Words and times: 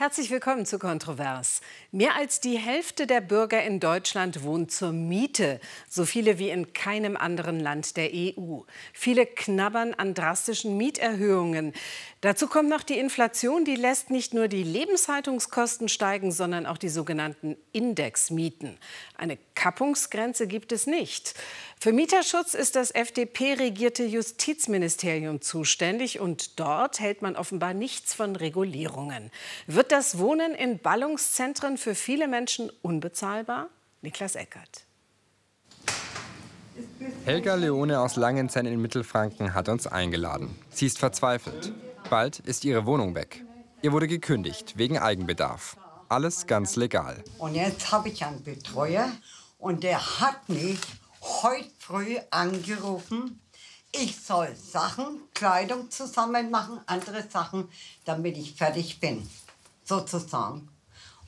Herzlich 0.00 0.30
willkommen 0.30 0.64
zu 0.64 0.78
Kontrovers. 0.78 1.60
Mehr 1.90 2.14
als 2.14 2.40
die 2.40 2.56
Hälfte 2.56 3.08
der 3.08 3.20
Bürger 3.20 3.64
in 3.64 3.80
Deutschland 3.80 4.44
wohnt 4.44 4.70
zur 4.70 4.92
Miete, 4.92 5.58
so 5.88 6.04
viele 6.04 6.38
wie 6.38 6.50
in 6.50 6.72
keinem 6.72 7.16
anderen 7.16 7.58
Land 7.58 7.96
der 7.96 8.10
EU. 8.14 8.60
Viele 8.92 9.26
knabbern 9.26 9.94
an 9.94 10.14
drastischen 10.14 10.76
Mieterhöhungen. 10.76 11.72
Dazu 12.20 12.48
kommt 12.48 12.68
noch 12.68 12.82
die 12.82 12.98
Inflation, 12.98 13.64
die 13.64 13.76
lässt 13.76 14.10
nicht 14.10 14.34
nur 14.34 14.48
die 14.48 14.64
Lebenshaltungskosten 14.64 15.88
steigen, 15.88 16.32
sondern 16.32 16.66
auch 16.66 16.76
die 16.76 16.88
sogenannten 16.88 17.56
Indexmieten. 17.70 18.76
Eine 19.16 19.38
Kappungsgrenze 19.54 20.48
gibt 20.48 20.72
es 20.72 20.88
nicht. 20.88 21.34
Für 21.78 21.92
Mieterschutz 21.92 22.54
ist 22.54 22.74
das 22.74 22.90
FDP-regierte 22.90 24.04
Justizministerium 24.04 25.40
zuständig 25.40 26.18
und 26.18 26.58
dort 26.58 26.98
hält 26.98 27.22
man 27.22 27.36
offenbar 27.36 27.72
nichts 27.72 28.14
von 28.14 28.34
Regulierungen. 28.34 29.30
Wird 29.68 29.92
das 29.92 30.18
Wohnen 30.18 30.56
in 30.56 30.80
Ballungszentren 30.80 31.78
für 31.78 31.94
viele 31.94 32.26
Menschen 32.26 32.72
unbezahlbar? 32.82 33.68
Niklas 34.02 34.34
Eckert. 34.34 34.82
Helga 37.24 37.54
Leone 37.54 38.00
aus 38.00 38.16
Langenzenn 38.16 38.66
in 38.66 38.80
Mittelfranken 38.80 39.54
hat 39.54 39.68
uns 39.68 39.86
eingeladen. 39.86 40.56
Sie 40.70 40.86
ist 40.86 40.98
verzweifelt. 40.98 41.72
Bald 42.10 42.38
ist 42.38 42.64
ihre 42.64 42.86
Wohnung 42.86 43.14
weg. 43.14 43.44
Ihr 43.82 43.92
wurde 43.92 44.08
gekündigt 44.08 44.78
wegen 44.78 44.98
Eigenbedarf. 44.98 45.76
Alles 46.08 46.46
ganz 46.46 46.76
legal. 46.76 47.22
Und 47.38 47.54
jetzt 47.54 47.92
habe 47.92 48.08
ich 48.08 48.24
einen 48.24 48.42
Betreuer 48.42 49.12
und 49.58 49.82
der 49.82 50.20
hat 50.20 50.48
mich 50.48 50.78
heute 51.20 51.68
früh 51.78 52.16
angerufen, 52.30 53.40
ich 53.92 54.20
soll 54.20 54.54
Sachen, 54.56 55.20
Kleidung 55.34 55.90
zusammen 55.90 56.50
machen, 56.50 56.80
andere 56.86 57.24
Sachen, 57.28 57.68
damit 58.04 58.38
ich 58.38 58.54
fertig 58.54 59.00
bin, 59.00 59.28
sozusagen. 59.84 60.68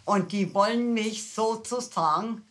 Und 0.07 0.33
die 0.33 0.55
wollen 0.55 0.95
mich 0.95 1.31
sozusagen 1.33 2.43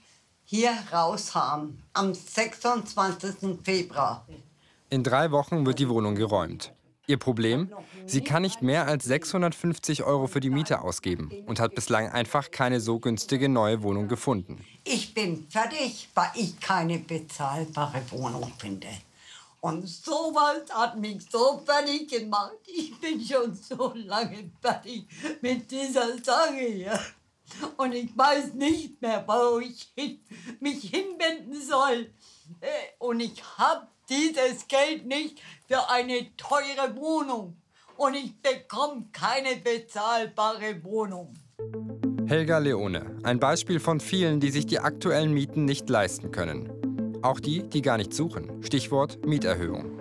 hier 0.46 0.74
raus 0.92 1.34
haben, 1.34 1.82
am 1.94 2.14
26. 2.14 3.60
Februar. 3.64 4.28
In 4.90 5.04
drei 5.04 5.32
Wochen 5.32 5.66
wird 5.66 5.80
die 5.80 5.90
Wohnung 5.90 6.16
geräumt. 6.16 6.74
Ihr 7.10 7.18
Problem? 7.18 7.74
Sie 8.06 8.22
kann 8.22 8.44
nicht 8.44 8.62
mehr 8.62 8.86
als 8.86 9.06
650 9.06 10.04
Euro 10.04 10.28
für 10.28 10.42
die 10.42 10.52
Miete 10.52 10.82
ausgeben 10.82 11.32
und 11.48 11.60
hat 11.60 11.74
bislang 11.74 12.08
einfach 12.10 12.52
keine 12.52 12.80
so 12.80 13.00
günstige 13.00 13.50
neue 13.50 13.82
Wohnung 13.82 14.08
gefunden. 14.08 14.64
Ich 14.84 15.16
bin 15.16 15.48
fertig, 15.50 16.08
weil 16.14 16.30
ich 16.36 16.60
keine 16.60 17.00
bezahlbare 17.00 18.04
Wohnung 18.12 18.54
finde. 18.60 18.90
Und 19.60 19.90
sowas 19.90 20.62
hat 20.72 21.00
mich 21.00 21.26
so 21.32 21.64
fertig 21.66 22.12
gemacht. 22.12 22.60
Ich 22.68 22.96
bin 23.00 23.20
schon 23.20 23.56
so 23.56 23.92
lange 23.96 24.52
fertig 24.62 25.08
mit 25.42 25.72
dieser 25.72 26.16
Sache 26.24 26.60
hier. 26.60 27.00
Und 27.78 27.94
ich 27.94 28.16
weiß 28.16 28.54
nicht 28.54 29.02
mehr, 29.02 29.26
wo 29.28 29.58
ich 29.58 29.92
hin, 29.96 30.20
mich 30.60 30.84
hinwenden 30.84 31.60
soll. 31.60 32.12
Äh, 32.62 32.68
und 33.00 33.20
ich 33.20 33.44
habe 33.58 33.88
dieses 34.10 34.68
Geld 34.68 35.06
nicht 35.06 35.42
für 35.70 35.88
eine 35.90 36.36
teure 36.36 36.96
Wohnung. 36.96 37.56
Und 37.96 38.16
ich 38.16 38.34
bekomme 38.42 39.06
keine 39.12 39.58
bezahlbare 39.58 40.84
Wohnung. 40.84 41.34
Helga 42.26 42.58
Leone, 42.58 43.18
ein 43.24 43.40
Beispiel 43.40 43.80
von 43.80 44.00
vielen, 44.00 44.40
die 44.40 44.50
sich 44.50 44.66
die 44.66 44.80
aktuellen 44.80 45.34
Mieten 45.34 45.66
nicht 45.66 45.90
leisten 45.90 46.32
können. 46.32 47.20
Auch 47.22 47.40
die, 47.40 47.64
die 47.70 47.82
gar 47.82 47.98
nicht 47.98 48.14
suchen. 48.14 48.64
Stichwort 48.64 49.26
Mieterhöhung. 49.26 50.00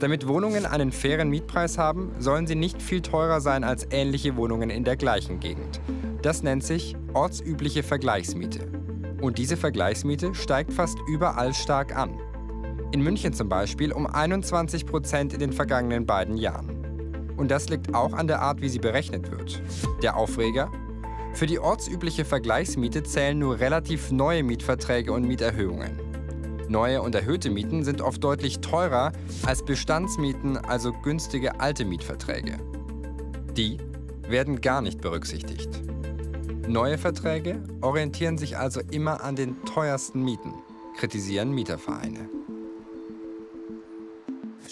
Damit 0.00 0.26
Wohnungen 0.26 0.66
einen 0.66 0.90
fairen 0.90 1.28
Mietpreis 1.28 1.78
haben, 1.78 2.12
sollen 2.18 2.46
sie 2.46 2.56
nicht 2.56 2.82
viel 2.82 3.00
teurer 3.00 3.40
sein 3.40 3.62
als 3.62 3.86
ähnliche 3.90 4.36
Wohnungen 4.36 4.70
in 4.70 4.82
der 4.82 4.96
gleichen 4.96 5.38
Gegend. 5.38 5.80
Das 6.22 6.42
nennt 6.42 6.64
sich 6.64 6.96
ortsübliche 7.12 7.82
Vergleichsmiete. 7.82 8.66
Und 9.20 9.38
diese 9.38 9.56
Vergleichsmiete 9.56 10.34
steigt 10.34 10.72
fast 10.72 10.98
überall 11.06 11.54
stark 11.54 11.94
an. 11.96 12.18
In 12.94 13.00
München 13.00 13.32
zum 13.32 13.48
Beispiel 13.48 13.90
um 13.90 14.06
21 14.06 14.86
Prozent 14.86 15.32
in 15.32 15.40
den 15.40 15.52
vergangenen 15.52 16.06
beiden 16.06 16.36
Jahren. 16.36 17.26
Und 17.36 17.50
das 17.50 17.68
liegt 17.68 17.92
auch 17.92 18.12
an 18.12 18.28
der 18.28 18.40
Art, 18.40 18.60
wie 18.60 18.68
sie 18.68 18.78
berechnet 18.78 19.32
wird. 19.32 19.60
Der 20.04 20.16
Aufreger? 20.16 20.70
Für 21.32 21.46
die 21.46 21.58
ortsübliche 21.58 22.24
Vergleichsmiete 22.24 23.02
zählen 23.02 23.36
nur 23.36 23.58
relativ 23.58 24.12
neue 24.12 24.44
Mietverträge 24.44 25.12
und 25.12 25.26
Mieterhöhungen. 25.26 25.98
Neue 26.68 27.02
und 27.02 27.16
erhöhte 27.16 27.50
Mieten 27.50 27.82
sind 27.82 28.00
oft 28.00 28.22
deutlich 28.22 28.60
teurer 28.60 29.10
als 29.44 29.64
Bestandsmieten, 29.64 30.56
also 30.56 30.92
günstige 30.92 31.58
alte 31.58 31.84
Mietverträge. 31.84 32.58
Die 33.56 33.78
werden 34.28 34.60
gar 34.60 34.82
nicht 34.82 35.00
berücksichtigt. 35.00 35.82
Neue 36.68 36.96
Verträge 36.96 37.60
orientieren 37.80 38.38
sich 38.38 38.56
also 38.56 38.80
immer 38.92 39.24
an 39.24 39.34
den 39.34 39.64
teuersten 39.64 40.22
Mieten, 40.22 40.54
kritisieren 40.96 41.50
Mietervereine 41.50 42.33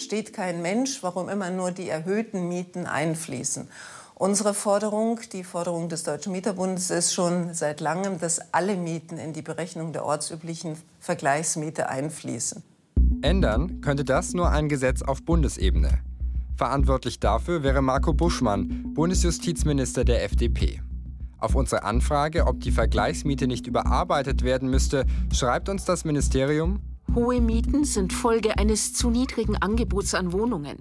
versteht 0.03 0.33
kein 0.33 0.63
Mensch, 0.63 1.05
warum 1.05 1.29
immer 1.29 1.51
nur 1.51 1.71
die 1.71 1.89
erhöhten 1.89 2.49
Mieten 2.49 2.87
einfließen. 2.87 3.69
Unsere 4.17 4.53
Forderung, 4.53 5.21
die 5.33 5.45
Forderung 5.45 5.89
des 5.89 6.03
Deutschen 6.03 6.33
Mieterbundes, 6.33 6.91
ist 6.91 7.15
schon 7.15 7.55
seit 7.55 7.81
langem, 7.81 8.19
dass 8.19 8.53
alle 8.53 8.75
Mieten 8.75 9.17
in 9.17 9.33
die 9.33 9.43
Berechnung 9.43 9.93
der 9.93 10.05
ortsüblichen 10.05 10.77
Vergleichsmiete 10.99 11.89
einfließen. 11.89 12.65
Ändern 13.23 13.81
könnte 13.81 14.05
das 14.05 14.35
nur 14.35 14.51
ein 14.51 14.69
Gesetz 14.69 15.03
auf 15.03 15.23
Bundesebene. 15.23 16.01
Verantwortlich 16.57 17.21
dafür 17.21 17.63
wäre 17.63 17.81
Marco 17.81 18.13
Buschmann, 18.13 18.93
Bundesjustizminister 18.95 20.05
der 20.05 20.25
FDP. 20.25 20.81
Auf 21.39 21.55
unsere 21.55 21.85
Anfrage, 21.85 22.49
ob 22.49 22.61
die 22.61 22.73
Vergleichsmiete 22.73 23.47
nicht 23.47 23.69
überarbeitet 23.69 24.43
werden 24.43 24.69
müsste, 24.69 25.07
schreibt 25.33 25.69
uns 25.69 25.85
das 25.85 26.05
Ministerium, 26.05 26.81
Hohe 27.15 27.43
Mieten 27.43 27.85
sind 27.85 28.15
Folge 28.15 28.57
eines 28.57 28.95
zu 28.95 29.11
niedrigen 29.11 29.57
Angebots 29.57 30.15
an 30.15 30.33
Wohnungen. 30.33 30.79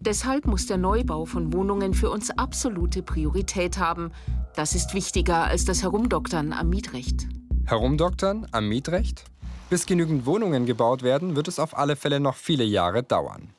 Deshalb 0.00 0.44
muss 0.44 0.66
der 0.66 0.76
Neubau 0.76 1.24
von 1.24 1.52
Wohnungen 1.52 1.94
für 1.94 2.10
uns 2.10 2.30
absolute 2.30 3.00
Priorität 3.00 3.78
haben. 3.78 4.10
Das 4.56 4.74
ist 4.74 4.92
wichtiger 4.92 5.44
als 5.44 5.64
das 5.64 5.84
Herumdoktern 5.84 6.52
am 6.52 6.68
Mietrecht. 6.68 7.28
Herumdoktern 7.66 8.48
am 8.50 8.68
Mietrecht? 8.68 9.22
Bis 9.70 9.86
genügend 9.86 10.26
Wohnungen 10.26 10.66
gebaut 10.66 11.04
werden, 11.04 11.36
wird 11.36 11.46
es 11.46 11.60
auf 11.60 11.78
alle 11.78 11.94
Fälle 11.94 12.18
noch 12.18 12.34
viele 12.34 12.64
Jahre 12.64 13.04
dauern. 13.04 13.50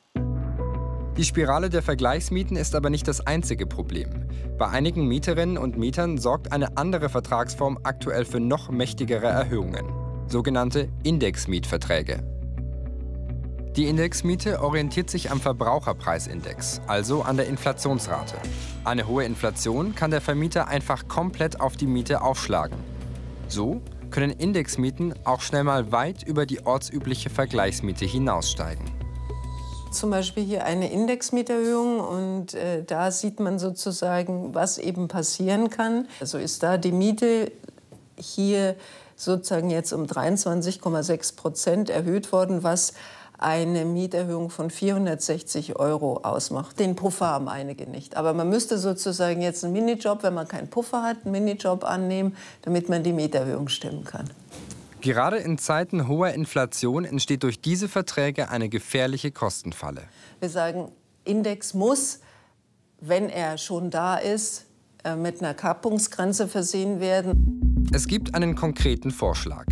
Die 1.16 1.24
Spirale 1.24 1.70
der 1.70 1.82
Vergleichsmieten 1.82 2.58
ist 2.58 2.74
aber 2.74 2.90
nicht 2.90 3.08
das 3.08 3.26
einzige 3.26 3.66
Problem. 3.66 4.28
Bei 4.58 4.68
einigen 4.68 5.06
Mieterinnen 5.06 5.56
und 5.56 5.78
Mietern 5.78 6.18
sorgt 6.18 6.52
eine 6.52 6.76
andere 6.76 7.08
Vertragsform 7.08 7.78
aktuell 7.82 8.26
für 8.26 8.40
noch 8.40 8.70
mächtigere 8.70 9.26
Erhöhungen 9.26 9.99
sogenannte 10.30 10.88
Indexmietverträge. 11.02 12.22
Die 13.76 13.86
Indexmiete 13.86 14.62
orientiert 14.62 15.10
sich 15.10 15.30
am 15.30 15.40
Verbraucherpreisindex, 15.40 16.80
also 16.86 17.22
an 17.22 17.36
der 17.36 17.46
Inflationsrate. 17.46 18.34
Eine 18.84 19.06
hohe 19.06 19.24
Inflation 19.24 19.94
kann 19.94 20.10
der 20.10 20.20
Vermieter 20.20 20.68
einfach 20.68 21.06
komplett 21.06 21.60
auf 21.60 21.76
die 21.76 21.86
Miete 21.86 22.22
aufschlagen. 22.22 22.76
So 23.48 23.80
können 24.10 24.30
Indexmieten 24.32 25.14
auch 25.24 25.40
schnell 25.40 25.64
mal 25.64 25.92
weit 25.92 26.24
über 26.24 26.46
die 26.46 26.66
ortsübliche 26.66 27.30
Vergleichsmiete 27.30 28.04
hinaussteigen. 28.04 28.84
Zum 29.92 30.10
Beispiel 30.10 30.44
hier 30.44 30.64
eine 30.64 30.90
Indexmieterhöhung 30.90 32.00
und 32.00 32.54
äh, 32.54 32.84
da 32.84 33.10
sieht 33.10 33.40
man 33.40 33.58
sozusagen, 33.58 34.54
was 34.54 34.78
eben 34.78 35.08
passieren 35.08 35.70
kann. 35.70 36.06
Also 36.20 36.38
ist 36.38 36.62
da 36.62 36.76
die 36.76 36.92
Miete 36.92 37.50
hier 38.16 38.76
sozusagen 39.20 39.70
jetzt 39.70 39.92
um 39.92 40.04
23,6 40.04 41.36
Prozent 41.36 41.90
erhöht 41.90 42.32
worden, 42.32 42.62
was 42.62 42.94
eine 43.38 43.84
Mieterhöhung 43.86 44.50
von 44.50 44.70
460 44.70 45.76
Euro 45.76 46.18
ausmacht. 46.18 46.78
Den 46.78 46.94
Puffer 46.94 47.26
haben 47.26 47.48
einige 47.48 47.88
nicht. 47.88 48.16
Aber 48.16 48.34
man 48.34 48.48
müsste 48.50 48.78
sozusagen 48.78 49.40
jetzt 49.40 49.64
einen 49.64 49.72
Minijob, 49.72 50.22
wenn 50.22 50.34
man 50.34 50.46
keinen 50.46 50.68
Puffer 50.68 51.02
hat, 51.02 51.24
einen 51.24 51.32
Minijob 51.32 51.84
annehmen, 51.84 52.36
damit 52.62 52.88
man 52.88 53.02
die 53.02 53.14
Mieterhöhung 53.14 53.68
stemmen 53.68 54.04
kann. 54.04 54.28
Gerade 55.00 55.38
in 55.38 55.56
Zeiten 55.56 56.06
hoher 56.06 56.30
Inflation 56.30 57.06
entsteht 57.06 57.42
durch 57.42 57.62
diese 57.62 57.88
Verträge 57.88 58.50
eine 58.50 58.68
gefährliche 58.68 59.30
Kostenfalle. 59.30 60.02
Wir 60.40 60.50
sagen, 60.50 60.92
Index 61.24 61.72
muss, 61.72 62.20
wenn 63.00 63.30
er 63.30 63.56
schon 63.56 63.90
da 63.90 64.16
ist, 64.16 64.66
äh, 65.02 65.16
mit 65.16 65.40
einer 65.40 65.54
Kappungsgrenze 65.54 66.46
versehen 66.46 67.00
werden. 67.00 67.69
Es 67.92 68.06
gibt 68.06 68.36
einen 68.36 68.54
konkreten 68.54 69.10
Vorschlag. 69.10 69.66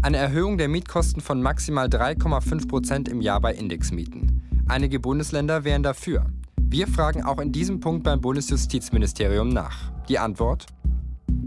Eine 0.00 0.18
Erhöhung 0.18 0.58
der 0.58 0.68
Mietkosten 0.68 1.20
von 1.20 1.42
maximal 1.42 1.88
3,5 1.88 2.68
Prozent 2.68 3.08
im 3.08 3.20
Jahr 3.20 3.40
bei 3.40 3.52
Indexmieten. 3.52 4.64
Einige 4.68 5.00
Bundesländer 5.00 5.64
wären 5.64 5.82
dafür. 5.82 6.26
Wir 6.56 6.86
fragen 6.86 7.24
auch 7.24 7.40
in 7.40 7.50
diesem 7.50 7.80
Punkt 7.80 8.04
beim 8.04 8.20
Bundesjustizministerium 8.20 9.48
nach. 9.48 9.90
Die 10.08 10.20
Antwort? 10.20 10.66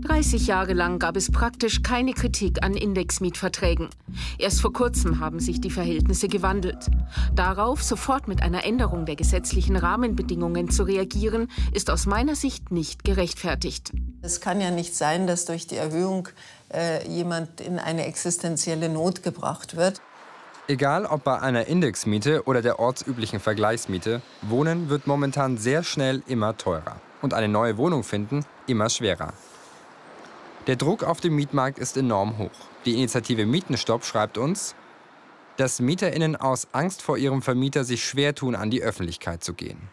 30 0.08 0.48
Jahre 0.48 0.72
lang 0.72 1.00
gab 1.00 1.18
es 1.18 1.30
praktisch 1.30 1.84
keine 1.84 2.14
Kritik 2.14 2.64
an 2.64 2.76
Indexmietverträgen. 2.76 3.90
Erst 4.40 4.62
vor 4.62 4.72
kurzem 4.72 5.20
haben 5.20 5.42
sich 5.42 5.60
die 5.60 5.70
Verhältnisse 5.70 6.30
gewandelt. 6.30 6.88
Darauf 7.36 7.84
sofort 7.84 8.30
mit 8.30 8.42
einer 8.42 8.64
Änderung 8.64 9.06
der 9.06 9.18
gesetzlichen 9.18 9.76
Rahmenbedingungen 9.76 10.70
zu 10.70 10.84
reagieren, 10.84 11.50
ist 11.74 11.92
aus 11.92 12.06
meiner 12.06 12.36
Sicht 12.36 12.72
nicht 12.72 13.04
gerechtfertigt. 13.04 13.92
Es 14.22 14.40
kann 14.40 14.62
ja 14.62 14.72
nicht 14.72 14.96
sein, 14.96 15.28
dass 15.28 15.44
durch 15.44 15.68
die 15.68 15.76
Erhöhung 15.76 16.30
äh, 16.74 17.06
jemand 17.10 17.60
in 17.60 17.78
eine 17.78 18.06
existenzielle 18.06 18.88
Not 18.88 19.24
gebracht 19.24 19.76
wird. 19.76 20.02
Egal 20.70 21.06
ob 21.06 21.26
bei 21.26 21.42
einer 21.42 21.68
Indexmiete 21.68 22.44
oder 22.44 22.62
der 22.62 22.80
ortsüblichen 22.80 23.42
Vergleichsmiete, 23.42 24.22
Wohnen 24.42 24.90
wird 24.90 25.06
momentan 25.06 25.58
sehr 25.58 25.84
schnell 25.84 26.24
immer 26.28 26.56
teurer 26.56 27.02
und 27.22 27.34
eine 27.34 27.50
neue 27.50 27.78
Wohnung 27.78 28.04
finden 28.04 28.46
immer 28.68 28.90
schwerer. 28.90 29.34
Der 30.68 30.76
Druck 30.76 31.04
auf 31.04 31.22
dem 31.22 31.34
Mietmarkt 31.34 31.80
ist 31.80 31.96
enorm 31.96 32.38
hoch. 32.38 32.52
Die 32.84 32.96
Initiative 32.96 33.46
Mietenstopp 33.46 34.04
schreibt 34.04 34.38
uns, 34.38 34.76
dass 35.56 35.80
MieterInnen 35.80 36.36
aus 36.36 36.68
Angst 36.74 37.02
vor 37.02 37.18
ihrem 37.18 37.42
Vermieter 37.42 37.86
sich 37.86 38.04
schwer 38.04 38.36
tun, 38.36 38.54
an 38.54 38.70
die 38.70 38.84
Öffentlichkeit 38.84 39.44
zu 39.46 39.54
gehen. 39.54 39.90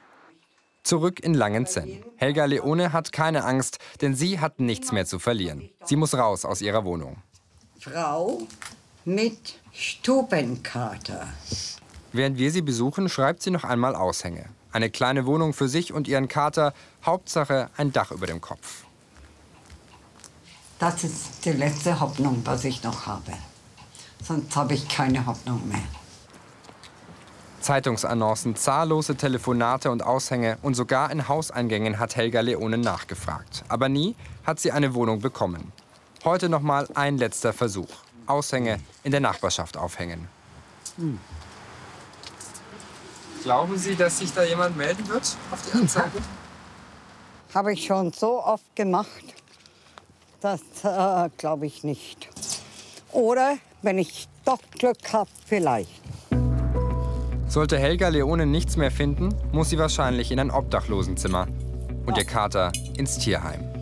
Zurück 0.82 1.20
in 1.20 1.32
Langenzenn. 1.32 2.04
Helga 2.16 2.44
Leone 2.44 2.92
hat 2.92 3.12
keine 3.12 3.44
Angst, 3.44 3.78
denn 4.00 4.16
sie 4.16 4.40
hat 4.40 4.58
nichts 4.58 4.90
mehr 4.90 5.06
zu 5.06 5.20
verlieren. 5.20 5.70
Sie 5.84 5.96
muss 5.96 6.14
raus 6.14 6.44
aus 6.44 6.60
ihrer 6.60 6.84
Wohnung. 6.84 7.22
Frau 7.78 8.42
mit 9.04 9.60
Stubenkater. 9.72 11.28
Während 12.12 12.36
wir 12.36 12.50
sie 12.50 12.62
besuchen, 12.62 13.08
schreibt 13.08 13.42
sie 13.42 13.50
noch 13.50 13.64
einmal 13.64 13.94
Aushänge. 13.94 14.46
Eine 14.72 14.90
kleine 14.90 15.24
Wohnung 15.24 15.52
für 15.52 15.68
sich 15.68 15.92
und 15.92 16.08
ihren 16.08 16.26
Kater, 16.26 16.74
Hauptsache 17.06 17.70
ein 17.76 17.92
Dach 17.92 18.10
über 18.10 18.26
dem 18.26 18.40
Kopf. 18.40 18.84
Das 20.84 21.02
ist 21.02 21.46
die 21.46 21.52
letzte 21.52 21.98
Hoffnung, 21.98 22.42
was 22.44 22.62
ich 22.62 22.82
noch 22.82 23.06
habe. 23.06 23.32
Sonst 24.22 24.54
habe 24.54 24.74
ich 24.74 24.86
keine 24.86 25.24
Hoffnung 25.24 25.66
mehr. 25.66 25.80
Zeitungsannoncen, 27.62 28.54
zahllose 28.54 29.16
Telefonate 29.16 29.90
und 29.90 30.02
Aushänge 30.02 30.58
und 30.60 30.74
sogar 30.74 31.10
in 31.10 31.26
Hauseingängen 31.26 31.98
hat 31.98 32.16
Helga 32.16 32.42
Leone 32.42 32.76
nachgefragt. 32.76 33.64
Aber 33.68 33.88
nie 33.88 34.14
hat 34.44 34.60
sie 34.60 34.72
eine 34.72 34.92
Wohnung 34.92 35.20
bekommen. 35.20 35.72
Heute 36.22 36.50
noch 36.50 36.60
mal 36.60 36.86
ein 36.92 37.16
letzter 37.16 37.54
Versuch. 37.54 37.88
Aushänge 38.26 38.78
in 39.04 39.10
der 39.10 39.20
Nachbarschaft 39.20 39.78
aufhängen. 39.78 40.28
Hm. 40.98 41.18
Glauben 43.42 43.78
Sie, 43.78 43.96
dass 43.96 44.18
sich 44.18 44.34
da 44.34 44.42
jemand 44.42 44.76
melden 44.76 45.08
wird 45.08 45.34
auf 45.50 45.62
die 45.62 45.78
Anzeige? 45.78 46.18
Habe 47.54 47.72
ich 47.72 47.86
schon 47.86 48.12
so 48.12 48.44
oft 48.44 48.76
gemacht. 48.76 49.34
Das 50.44 50.60
äh, 50.84 51.30
glaube 51.38 51.64
ich 51.64 51.84
nicht. 51.84 52.28
Oder 53.12 53.56
wenn 53.80 53.96
ich 53.96 54.28
doch 54.44 54.58
Glück 54.72 54.98
habe, 55.10 55.30
vielleicht. 55.46 55.88
Sollte 57.48 57.78
Helga 57.78 58.08
Leone 58.08 58.44
nichts 58.44 58.76
mehr 58.76 58.90
finden, 58.90 59.30
muss 59.52 59.70
sie 59.70 59.78
wahrscheinlich 59.78 60.30
in 60.30 60.38
ein 60.38 60.50
Obdachlosenzimmer 60.50 61.46
und 62.04 62.18
ihr 62.18 62.26
Kater 62.26 62.72
ins 62.94 63.16
Tierheim. 63.16 63.73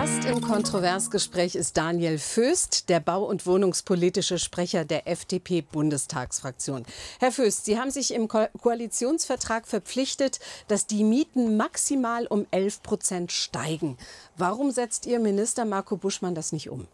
Gast 0.00 0.24
im 0.24 0.40
Kontroversgespräch 0.40 1.54
ist 1.54 1.76
Daniel 1.76 2.16
Föst, 2.16 2.88
der 2.88 3.00
bau- 3.00 3.26
und 3.26 3.44
wohnungspolitische 3.44 4.38
Sprecher 4.38 4.86
der 4.86 5.06
FDP-Bundestagsfraktion. 5.06 6.86
Herr 7.18 7.30
Föst, 7.30 7.66
Sie 7.66 7.78
haben 7.78 7.90
sich 7.90 8.14
im 8.14 8.26
Ko 8.26 8.46
Koalitionsvertrag 8.62 9.66
verpflichtet, 9.66 10.40
dass 10.68 10.86
die 10.86 11.04
Mieten 11.04 11.58
maximal 11.58 12.26
um 12.26 12.46
11 12.50 12.82
Prozent 12.82 13.30
steigen. 13.30 13.98
Warum 14.38 14.70
setzt 14.70 15.04
Ihr 15.04 15.20
Minister 15.20 15.66
Marco 15.66 15.98
Buschmann 15.98 16.34
das 16.34 16.52
nicht 16.52 16.70
um? 16.70 16.86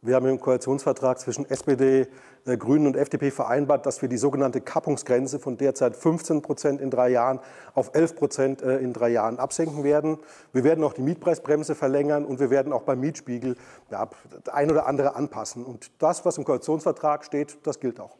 Wir 0.00 0.14
haben 0.14 0.26
im 0.26 0.40
Koalitionsvertrag 0.40 1.20
zwischen 1.20 1.44
SPD, 1.44 2.06
Grünen 2.44 2.86
und 2.86 2.96
FDP 2.96 3.30
vereinbart, 3.30 3.86
dass 3.86 4.02
wir 4.02 4.08
die 4.08 4.18
sogenannte 4.18 4.60
Kappungsgrenze 4.60 5.38
von 5.38 5.56
derzeit 5.56 5.96
15 5.96 6.42
Prozent 6.42 6.80
in 6.80 6.90
drei 6.90 7.08
Jahren 7.08 7.40
auf 7.74 7.94
11 7.94 8.16
Prozent 8.16 8.62
äh, 8.62 8.78
in 8.78 8.92
drei 8.92 9.08
Jahren 9.08 9.38
absenken 9.38 9.82
werden. 9.82 10.18
Wir 10.52 10.64
werden 10.64 10.84
auch 10.84 10.92
die 10.92 11.02
Mietpreisbremse 11.02 11.74
verlängern 11.74 12.24
und 12.24 12.40
wir 12.40 12.50
werden 12.50 12.72
auch 12.72 12.82
beim 12.82 13.00
Mietspiegel 13.00 13.56
ja, 13.90 14.08
ein 14.52 14.70
oder 14.70 14.86
andere 14.86 15.16
anpassen. 15.16 15.64
Und 15.64 15.90
das, 16.02 16.24
was 16.24 16.38
im 16.38 16.44
Koalitionsvertrag 16.44 17.24
steht, 17.24 17.58
das 17.66 17.80
gilt 17.80 17.98
auch. 17.98 18.16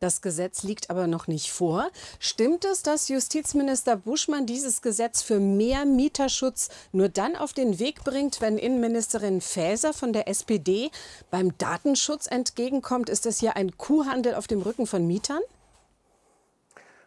Das 0.00 0.20
Gesetz 0.20 0.64
liegt 0.64 0.90
aber 0.90 1.06
noch 1.06 1.28
nicht 1.28 1.50
vor. 1.50 1.88
Stimmt 2.18 2.64
es, 2.64 2.82
dass 2.82 3.08
Justizminister 3.08 3.96
Buschmann 3.96 4.44
dieses 4.44 4.82
Gesetz 4.82 5.22
für 5.22 5.40
mehr 5.40 5.86
Mieterschutz 5.86 6.68
nur 6.92 7.08
dann 7.08 7.36
auf 7.36 7.52
den 7.52 7.78
Weg 7.78 8.04
bringt, 8.04 8.40
wenn 8.40 8.58
Innenministerin 8.58 9.40
Faeser 9.40 9.92
von 9.92 10.12
der 10.12 10.28
SPD 10.28 10.90
beim 11.30 11.56
Datenschutz 11.58 12.26
entgegenkommt? 12.26 13.08
Ist 13.08 13.24
das 13.24 13.38
hier 13.38 13.56
ein 13.56 13.78
Kuhhandel 13.78 14.34
auf 14.34 14.46
dem 14.46 14.62
Rücken 14.62 14.86
von 14.86 15.06
Mietern? 15.06 15.40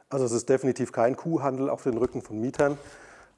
Also 0.09 0.25
es 0.25 0.31
ist 0.31 0.47
definitiv 0.47 0.91
kein 0.91 1.17
Kuhhandel 1.17 1.69
auf 1.69 1.83
den 1.83 1.97
Rücken 1.97 2.21
von 2.21 2.39
Mietern. 2.39 2.77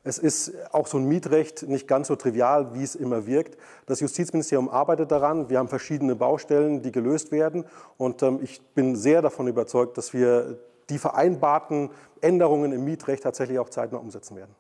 Es 0.10 0.18
ist 0.18 0.54
auch 0.72 0.88
so 0.88 0.98
ein 0.98 1.06
Mietrecht 1.06 1.68
nicht 1.68 1.88
ganz 1.88 2.08
so 2.08 2.16
trivial, 2.16 2.74
wie 2.74 2.82
es 2.82 2.96
immer 2.96 3.28
wirkt. 3.28 3.60
Das 3.86 4.00
Justizministerium 4.00 4.68
arbeitet 4.68 5.12
daran. 5.12 5.50
Wir 5.50 5.60
haben 5.60 5.68
verschiedene 5.68 6.16
Baustellen, 6.16 6.82
die 6.82 6.92
gelöst 6.92 7.32
werden. 7.32 7.64
Und 7.98 8.24
ähm, 8.24 8.40
ich 8.42 8.60
bin 8.74 8.96
sehr 8.96 9.22
davon 9.22 9.48
überzeugt, 9.48 10.00
dass 10.00 10.12
wir 10.12 10.58
die 10.90 10.98
vereinbarten 10.98 11.92
Änderungen 12.22 12.72
im 12.72 12.86
Mietrecht 12.86 13.22
tatsächlich 13.22 13.60
auch 13.60 13.70
zeitnah 13.70 14.00
umsetzen 14.00 14.36
werden. 14.36 14.56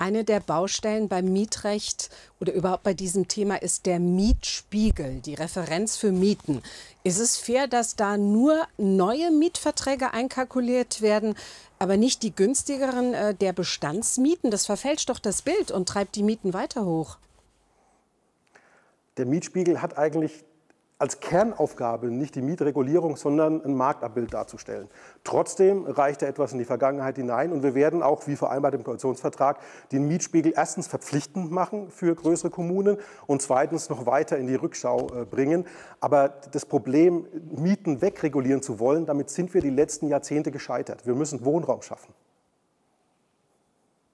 Eine 0.00 0.24
der 0.24 0.40
Baustellen 0.40 1.08
beim 1.08 1.26
Mietrecht 1.30 2.08
oder 2.40 2.54
überhaupt 2.54 2.84
bei 2.84 2.94
diesem 2.94 3.28
Thema 3.28 3.60
ist 3.60 3.84
der 3.84 4.00
Mietspiegel, 4.00 5.20
die 5.20 5.34
Referenz 5.34 5.98
für 5.98 6.10
Mieten. 6.10 6.62
Ist 7.04 7.18
es 7.18 7.36
fair, 7.36 7.66
dass 7.66 7.96
da 7.96 8.16
nur 8.16 8.66
neue 8.78 9.30
Mietverträge 9.30 10.14
einkalkuliert 10.14 11.02
werden, 11.02 11.34
aber 11.78 11.98
nicht 11.98 12.22
die 12.22 12.34
günstigeren 12.34 13.12
äh, 13.12 13.34
der 13.34 13.52
Bestandsmieten? 13.52 14.50
Das 14.50 14.64
verfälscht 14.64 15.10
doch 15.10 15.18
das 15.18 15.42
Bild 15.42 15.70
und 15.70 15.86
treibt 15.86 16.16
die 16.16 16.22
Mieten 16.22 16.54
weiter 16.54 16.86
hoch. 16.86 17.18
Der 19.18 19.26
Mietspiegel 19.26 19.82
hat 19.82 19.98
eigentlich 19.98 20.44
als 21.00 21.18
Kernaufgabe 21.18 22.08
nicht 22.08 22.34
die 22.34 22.42
Mietregulierung, 22.42 23.16
sondern 23.16 23.64
ein 23.64 23.74
Marktabbild 23.74 24.34
darzustellen. 24.34 24.88
Trotzdem 25.24 25.86
reicht 25.86 26.20
er 26.20 26.28
etwas 26.28 26.52
in 26.52 26.58
die 26.58 26.66
Vergangenheit 26.66 27.16
hinein 27.16 27.52
und 27.52 27.62
wir 27.62 27.74
werden 27.74 28.02
auch, 28.02 28.26
wie 28.26 28.36
vereinbart 28.36 28.74
im 28.74 28.84
Koalitionsvertrag, 28.84 29.58
den 29.92 30.06
Mietspiegel 30.06 30.52
erstens 30.54 30.88
verpflichtend 30.88 31.50
machen 31.50 31.90
für 31.90 32.14
größere 32.14 32.50
Kommunen 32.50 32.98
und 33.26 33.40
zweitens 33.40 33.88
noch 33.88 34.04
weiter 34.04 34.36
in 34.36 34.46
die 34.46 34.54
Rückschau 34.54 35.08
äh, 35.08 35.24
bringen. 35.24 35.66
Aber 36.00 36.28
das 36.28 36.66
Problem, 36.66 37.26
Mieten 37.50 38.02
wegregulieren 38.02 38.60
zu 38.60 38.78
wollen, 38.78 39.06
damit 39.06 39.30
sind 39.30 39.54
wir 39.54 39.62
die 39.62 39.70
letzten 39.70 40.06
Jahrzehnte 40.08 40.50
gescheitert. 40.50 41.06
Wir 41.06 41.14
müssen 41.14 41.44
Wohnraum 41.46 41.80
schaffen. 41.80 42.12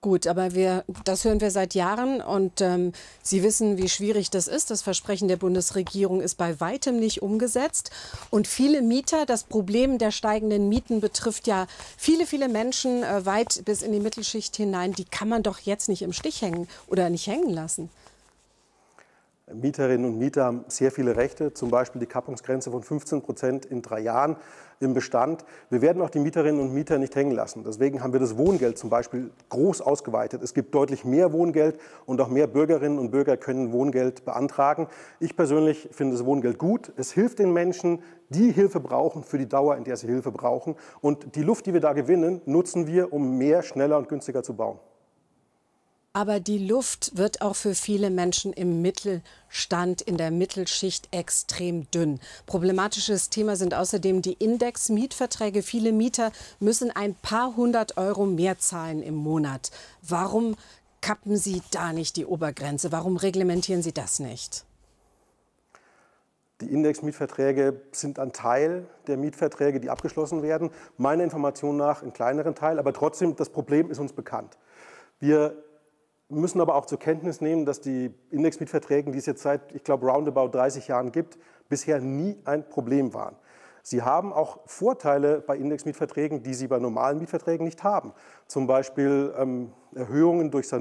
Gut, 0.06 0.28
aber 0.28 0.54
wir, 0.54 0.84
das 1.02 1.25
hören 1.25 1.40
wir 1.40 1.50
seit 1.50 1.75
Jahren 1.75 2.20
und 2.20 2.60
ähm, 2.60 2.92
Sie 3.25 3.42
wissen, 3.42 3.76
wie 3.76 3.88
schwierig 3.88 4.30
das 4.30 4.46
ist. 4.46 4.70
Das 4.70 4.80
Versprechen 4.80 5.26
der 5.26 5.36
Bundesregierung 5.36 6.20
ist 6.20 6.36
bei 6.36 6.60
weitem 6.60 7.00
nicht 7.00 7.22
umgesetzt. 7.22 7.90
Und 8.30 8.46
viele 8.46 8.82
Mieter, 8.82 9.26
das 9.26 9.42
Problem 9.42 9.98
der 9.98 10.12
steigenden 10.12 10.68
Mieten 10.68 11.00
betrifft 11.00 11.48
ja 11.48 11.66
viele, 11.96 12.25
viele 12.25 12.46
Menschen 12.46 13.02
äh, 13.02 13.26
weit 13.26 13.62
bis 13.64 13.82
in 13.82 13.90
die 13.90 13.98
Mittelschicht 13.98 14.54
hinein. 14.54 14.92
Die 14.92 15.06
kann 15.06 15.28
man 15.28 15.42
doch 15.42 15.58
jetzt 15.58 15.88
nicht 15.88 16.02
im 16.02 16.12
Stich 16.12 16.40
hängen 16.40 16.68
oder 16.86 17.10
nicht 17.10 17.26
hängen 17.26 17.50
lassen. 17.50 17.90
Mieterinnen 19.52 20.04
und 20.04 20.18
Mieter 20.18 20.44
haben 20.44 20.64
sehr 20.66 20.90
viele 20.90 21.14
Rechte, 21.14 21.54
zum 21.54 21.70
Beispiel 21.70 22.00
die 22.00 22.06
Kappungsgrenze 22.06 22.72
von 22.72 22.82
15 22.82 23.22
Prozent 23.22 23.64
in 23.64 23.80
drei 23.80 24.00
Jahren 24.00 24.36
im 24.80 24.92
Bestand. 24.92 25.44
Wir 25.70 25.82
werden 25.82 26.02
auch 26.02 26.10
die 26.10 26.18
Mieterinnen 26.18 26.60
und 26.60 26.74
Mieter 26.74 26.98
nicht 26.98 27.14
hängen 27.14 27.30
lassen. 27.30 27.62
Deswegen 27.62 28.02
haben 28.02 28.12
wir 28.12 28.18
das 28.18 28.36
Wohngeld 28.36 28.76
zum 28.76 28.90
Beispiel 28.90 29.30
groß 29.48 29.82
ausgeweitet. 29.82 30.42
Es 30.42 30.52
gibt 30.52 30.74
deutlich 30.74 31.04
mehr 31.04 31.32
Wohngeld 31.32 31.78
und 32.06 32.20
auch 32.20 32.26
mehr 32.26 32.48
Bürgerinnen 32.48 32.98
und 32.98 33.12
Bürger 33.12 33.36
können 33.36 33.70
Wohngeld 33.70 34.24
beantragen. 34.24 34.88
Ich 35.20 35.36
persönlich 35.36 35.90
finde 35.92 36.16
das 36.16 36.26
Wohngeld 36.26 36.58
gut. 36.58 36.92
Es 36.96 37.12
hilft 37.12 37.38
den 37.38 37.52
Menschen, 37.52 38.02
die 38.30 38.50
Hilfe 38.50 38.80
brauchen, 38.80 39.22
für 39.22 39.38
die 39.38 39.48
Dauer, 39.48 39.76
in 39.76 39.84
der 39.84 39.96
sie 39.96 40.08
Hilfe 40.08 40.32
brauchen. 40.32 40.74
Und 41.00 41.36
die 41.36 41.44
Luft, 41.44 41.66
die 41.66 41.72
wir 41.72 41.80
da 41.80 41.92
gewinnen, 41.92 42.42
nutzen 42.46 42.88
wir, 42.88 43.12
um 43.12 43.38
mehr, 43.38 43.62
schneller 43.62 43.96
und 43.96 44.08
günstiger 44.08 44.42
zu 44.42 44.54
bauen. 44.54 44.80
Aber 46.16 46.40
die 46.40 46.66
Luft 46.66 47.18
wird 47.18 47.42
auch 47.42 47.56
für 47.56 47.75
viele 47.75 48.08
Menschen 48.08 48.54
im 48.54 48.80
Mittelstand, 48.80 50.00
in 50.00 50.16
der 50.16 50.30
Mittelschicht 50.30 51.08
extrem 51.11 51.90
dünn. 51.90 52.20
Problematisches 52.46 53.28
Thema 53.28 53.54
sind 53.56 53.75
außerdem 53.75 54.23
die 54.23 54.32
Index-Mietverträge. 54.32 55.62
Viele 55.62 55.92
Mieter 55.92 56.32
müssen 56.58 56.90
ein 56.90 57.14
paar 57.16 57.54
hundert 57.54 57.99
Euro 57.99 58.25
mehr 58.25 58.56
zahlen 58.56 59.02
im 59.02 59.14
Monat. 59.14 59.70
Warum 60.00 60.56
kappen 61.02 61.37
Sie 61.37 61.61
da 61.70 61.92
nicht 61.92 62.16
die 62.16 62.25
Obergrenze? 62.25 62.92
Warum 62.92 63.18
reglementieren 63.18 63.82
Sie 63.82 63.92
das 63.92 64.18
nicht? 64.18 64.64
Die 66.62 66.73
Indexmietverträge 66.73 67.82
sind 67.92 68.18
ein 68.18 68.32
Teil 68.32 68.87
der 69.06 69.18
Mietverträge, 69.18 69.80
die 69.80 69.90
abgeschlossen 69.90 70.42
werden. 70.42 70.70
Meiner 70.96 71.25
Information 71.25 71.76
nach 71.76 72.02
ein 72.02 72.14
kleineren 72.14 72.54
Teil, 72.54 72.78
aber 72.78 72.94
trotzdem, 72.94 73.37
das 73.37 73.50
Problem 73.50 73.90
ist 73.90 73.99
uns 73.99 74.14
bekannt. 74.14 74.56
Wir 75.20 75.62
müssen 76.28 76.61
aber 76.61 76.75
auch 76.75 76.87
zur 76.87 76.99
Kenntnis 76.99 77.40
nehmen, 77.40 77.64
dass 77.64 77.80
die 77.80 78.12
Indexmietverträge, 78.30 79.11
die 79.11 79.18
es 79.18 79.26
jetzt 79.26 79.42
seit, 79.42 79.73
ich 79.75 79.85
glaube, 79.85 80.06
roundabout 80.06 80.49
30 80.49 80.88
Jahren 80.88 81.12
gibt, 81.12 81.38
bisher 81.68 82.00
nie 82.00 82.37
ein 82.45 82.68
Problem 82.68 83.14
waren. 83.14 83.37
Sie 83.83 84.02
haben 84.02 84.33
auch 84.33 84.59
Vorteile 84.66 85.40
bei 85.40 85.56
Indexmietverträgen, 85.56 86.42
die 86.42 86.54
Sie 86.54 86.66
bei 86.66 86.80
normalen 86.80 87.21
Mietverträgen 87.21 87.64
nicht 87.64 87.85
haben. 87.85 88.12
Zum 88.49 88.66
Beispiel 88.66 89.33
ähm, 89.38 89.73
Erhöhungen 89.95 90.50
durch 90.50 90.73
äh, 90.73 90.80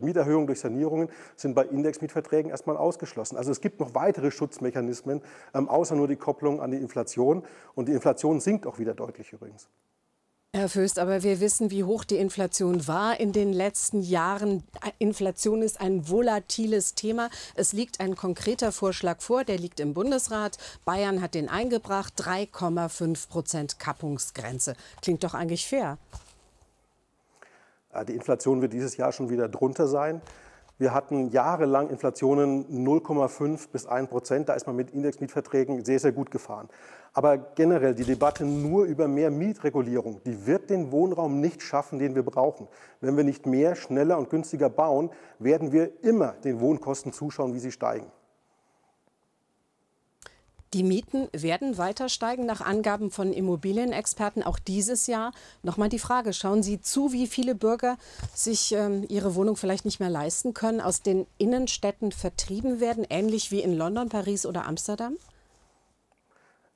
Mieterhöhungen 0.00 0.48
durch 0.48 0.58
Sanierungen 0.58 1.10
sind 1.36 1.54
bei 1.54 1.64
Indexmietverträgen 1.64 2.50
erstmal 2.50 2.76
ausgeschlossen. 2.76 3.36
Also 3.36 3.52
es 3.52 3.60
gibt 3.60 3.78
noch 3.78 3.94
weitere 3.94 4.32
Schutzmechanismen, 4.32 5.22
ähm, 5.54 5.68
außer 5.68 5.94
nur 5.94 6.08
die 6.08 6.16
Kopplung 6.16 6.60
an 6.60 6.72
die 6.72 6.78
Inflation. 6.78 7.44
Und 7.76 7.86
die 7.86 7.92
Inflation 7.92 8.40
sinkt 8.40 8.66
auch 8.66 8.80
wieder 8.80 8.94
deutlich 8.94 9.32
übrigens. 9.32 9.68
Herr 10.52 10.68
Föst, 10.68 10.98
aber 10.98 11.22
wir 11.22 11.38
wissen, 11.38 11.70
wie 11.70 11.84
hoch 11.84 12.02
die 12.02 12.16
Inflation 12.16 12.88
war 12.88 13.20
in 13.20 13.32
den 13.32 13.52
letzten 13.52 14.02
Jahren. 14.02 14.64
Inflation 14.98 15.62
ist 15.62 15.80
ein 15.80 16.08
volatiles 16.08 16.96
Thema. 16.96 17.30
Es 17.54 17.72
liegt 17.72 18.00
ein 18.00 18.16
konkreter 18.16 18.72
Vorschlag 18.72 19.20
vor, 19.20 19.44
der 19.44 19.58
liegt 19.58 19.78
im 19.78 19.94
Bundesrat. 19.94 20.58
Bayern 20.84 21.22
hat 21.22 21.34
den 21.34 21.48
eingebracht, 21.48 22.14
3,5 22.20 23.28
Prozent 23.28 23.78
Kappungsgrenze. 23.78 24.74
Klingt 25.00 25.22
doch 25.22 25.34
eigentlich 25.34 25.68
fair. 25.68 25.98
Die 28.08 28.14
Inflation 28.14 28.60
wird 28.60 28.72
dieses 28.72 28.96
Jahr 28.96 29.12
schon 29.12 29.30
wieder 29.30 29.48
drunter 29.48 29.86
sein. 29.86 30.20
Wir 30.80 30.94
hatten 30.94 31.28
jahrelang 31.28 31.90
Inflationen 31.90 32.64
0,5 32.86 33.68
bis 33.70 33.84
1 33.84 34.08
Prozent. 34.08 34.48
Da 34.48 34.54
ist 34.54 34.66
man 34.66 34.76
mit 34.76 34.92
Indexmietverträgen 34.92 35.84
sehr, 35.84 35.98
sehr 35.98 36.12
gut 36.12 36.30
gefahren. 36.30 36.70
Aber 37.12 37.36
generell 37.36 37.94
die 37.94 38.04
Debatte 38.04 38.46
nur 38.46 38.84
über 38.84 39.06
mehr 39.06 39.30
Mietregulierung, 39.30 40.22
die 40.24 40.46
wird 40.46 40.70
den 40.70 40.90
Wohnraum 40.90 41.38
nicht 41.38 41.60
schaffen, 41.60 41.98
den 41.98 42.14
wir 42.14 42.22
brauchen. 42.22 42.66
Wenn 43.02 43.14
wir 43.18 43.24
nicht 43.24 43.44
mehr, 43.44 43.76
schneller 43.76 44.16
und 44.16 44.30
günstiger 44.30 44.70
bauen, 44.70 45.10
werden 45.38 45.70
wir 45.70 46.02
immer 46.02 46.32
den 46.44 46.60
Wohnkosten 46.60 47.12
zuschauen, 47.12 47.52
wie 47.52 47.58
sie 47.58 47.72
steigen. 47.72 48.06
Die 50.72 50.84
Mieten 50.84 51.26
werden 51.32 51.78
weiter 51.78 52.08
steigen, 52.08 52.46
nach 52.46 52.60
Angaben 52.60 53.10
von 53.10 53.32
Immobilienexperten 53.32 54.44
auch 54.44 54.60
dieses 54.60 55.08
Jahr. 55.08 55.32
Nochmal 55.64 55.88
die 55.88 55.98
Frage, 55.98 56.32
schauen 56.32 56.62
Sie 56.62 56.80
zu, 56.80 57.12
wie 57.12 57.26
viele 57.26 57.56
Bürger 57.56 57.98
sich 58.34 58.70
ähm, 58.72 59.04
ihre 59.08 59.34
Wohnung 59.34 59.56
vielleicht 59.56 59.84
nicht 59.84 59.98
mehr 59.98 60.10
leisten 60.10 60.54
können, 60.54 60.80
aus 60.80 61.02
den 61.02 61.26
Innenstädten 61.38 62.12
vertrieben 62.12 62.78
werden, 62.78 63.04
ähnlich 63.10 63.50
wie 63.50 63.62
in 63.62 63.76
London, 63.76 64.08
Paris 64.08 64.46
oder 64.46 64.64
Amsterdam? 64.64 65.16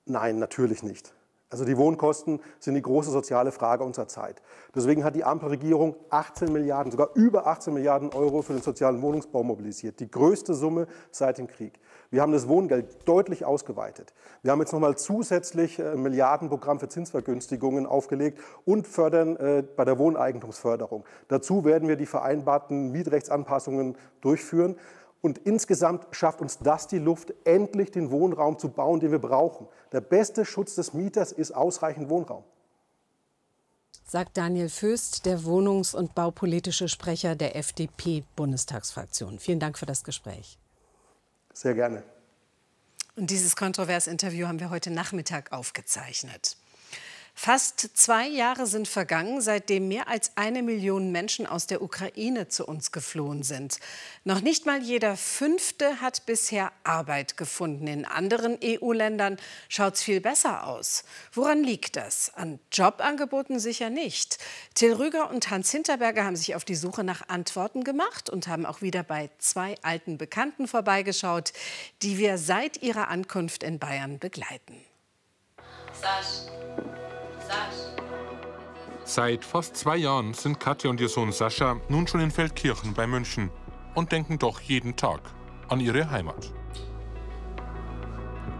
Nein, 0.06 0.40
natürlich 0.40 0.82
nicht. 0.82 1.14
Also 1.54 1.64
die 1.64 1.76
Wohnkosten 1.76 2.40
sind 2.58 2.74
die 2.74 2.82
große 2.82 3.12
soziale 3.12 3.52
Frage 3.52 3.84
unserer 3.84 4.08
Zeit. 4.08 4.42
Deswegen 4.74 5.04
hat 5.04 5.14
die 5.14 5.22
Ampelregierung 5.22 5.94
18 6.10 6.52
Milliarden, 6.52 6.90
sogar 6.90 7.10
über 7.14 7.46
18 7.46 7.72
Milliarden 7.72 8.12
Euro 8.12 8.42
für 8.42 8.54
den 8.54 8.62
sozialen 8.62 9.02
Wohnungsbau 9.02 9.44
mobilisiert. 9.44 10.00
Die 10.00 10.10
größte 10.10 10.52
Summe 10.54 10.88
seit 11.12 11.38
dem 11.38 11.46
Krieg. 11.46 11.78
Wir 12.14 12.22
haben 12.22 12.30
das 12.30 12.46
Wohngeld 12.46 13.08
deutlich 13.08 13.44
ausgeweitet. 13.44 14.14
Wir 14.42 14.52
haben 14.52 14.60
jetzt 14.60 14.72
nochmal 14.72 14.96
zusätzlich 14.96 15.82
ein 15.82 16.00
Milliardenprogramm 16.00 16.78
für 16.78 16.88
Zinsvergünstigungen 16.88 17.86
aufgelegt 17.86 18.38
und 18.64 18.86
fördern 18.86 19.34
äh, 19.34 19.64
bei 19.76 19.84
der 19.84 19.98
Wohneigentumsförderung. 19.98 21.04
Dazu 21.26 21.64
werden 21.64 21.88
wir 21.88 21.96
die 21.96 22.06
vereinbarten 22.06 22.92
Mietrechtsanpassungen 22.92 23.96
durchführen. 24.20 24.76
Und 25.22 25.38
insgesamt 25.38 26.06
schafft 26.12 26.40
uns 26.40 26.60
das 26.60 26.86
die 26.86 27.00
Luft, 27.00 27.34
endlich 27.42 27.90
den 27.90 28.12
Wohnraum 28.12 28.60
zu 28.60 28.68
bauen, 28.68 29.00
den 29.00 29.10
wir 29.10 29.18
brauchen. 29.18 29.66
Der 29.90 30.00
beste 30.00 30.44
Schutz 30.44 30.76
des 30.76 30.94
Mieters 30.94 31.32
ist 31.32 31.50
ausreichend 31.50 32.10
Wohnraum. 32.10 32.44
Sagt 34.06 34.36
Daniel 34.36 34.68
Föst, 34.68 35.26
der 35.26 35.40
wohnungs- 35.40 35.96
und 35.96 36.14
baupolitische 36.14 36.86
Sprecher 36.86 37.34
der 37.34 37.56
FDP-Bundestagsfraktion. 37.56 39.40
Vielen 39.40 39.58
Dank 39.58 39.76
für 39.76 39.86
das 39.86 40.04
Gespräch. 40.04 40.60
Sehr 41.54 41.74
gerne. 41.74 42.02
Und 43.16 43.30
dieses 43.30 43.54
kontroverse 43.54 44.10
Interview 44.10 44.48
haben 44.48 44.58
wir 44.58 44.70
heute 44.70 44.90
Nachmittag 44.90 45.52
aufgezeichnet. 45.52 46.56
Fast 47.36 47.90
zwei 47.94 48.28
Jahre 48.28 48.64
sind 48.66 48.86
vergangen, 48.86 49.40
seitdem 49.40 49.88
mehr 49.88 50.08
als 50.08 50.32
eine 50.36 50.62
Million 50.62 51.10
Menschen 51.10 51.46
aus 51.46 51.66
der 51.66 51.82
Ukraine 51.82 52.46
zu 52.46 52.64
uns 52.64 52.92
geflohen 52.92 53.42
sind. 53.42 53.80
Noch 54.22 54.40
nicht 54.40 54.66
mal 54.66 54.80
jeder 54.80 55.16
Fünfte 55.16 56.00
hat 56.00 56.26
bisher 56.26 56.70
Arbeit 56.84 57.36
gefunden. 57.36 57.88
In 57.88 58.04
anderen 58.04 58.56
EU-Ländern 58.62 59.36
schaut 59.68 59.94
es 59.94 60.02
viel 60.02 60.20
besser 60.20 60.64
aus. 60.66 61.04
Woran 61.32 61.64
liegt 61.64 61.96
das? 61.96 62.32
An 62.34 62.60
Jobangeboten 62.72 63.58
sicher 63.58 63.90
nicht. 63.90 64.38
Till 64.74 64.94
Rüger 64.94 65.28
und 65.28 65.50
Hans 65.50 65.72
Hinterberger 65.72 66.24
haben 66.24 66.36
sich 66.36 66.54
auf 66.54 66.64
die 66.64 66.76
Suche 66.76 67.02
nach 67.02 67.28
Antworten 67.28 67.82
gemacht 67.82 68.30
und 68.30 68.46
haben 68.46 68.64
auch 68.64 68.80
wieder 68.80 69.02
bei 69.02 69.28
zwei 69.38 69.74
alten 69.82 70.18
Bekannten 70.18 70.68
vorbeigeschaut, 70.68 71.52
die 72.00 72.16
wir 72.16 72.38
seit 72.38 72.80
ihrer 72.82 73.08
Ankunft 73.08 73.64
in 73.64 73.80
Bayern 73.80 74.20
begleiten. 74.20 74.80
Sasch. 75.92 76.48
Seit 79.04 79.44
fast 79.44 79.76
zwei 79.76 79.96
Jahren 79.96 80.34
sind 80.34 80.58
Katja 80.58 80.90
und 80.90 81.00
ihr 81.00 81.08
Sohn 81.08 81.30
Sascha 81.30 81.76
nun 81.88 82.06
schon 82.06 82.20
in 82.20 82.30
Feldkirchen 82.30 82.94
bei 82.94 83.06
München 83.06 83.50
und 83.94 84.12
denken 84.12 84.38
doch 84.38 84.60
jeden 84.60 84.96
Tag 84.96 85.20
an 85.68 85.80
ihre 85.80 86.10
Heimat. 86.10 86.52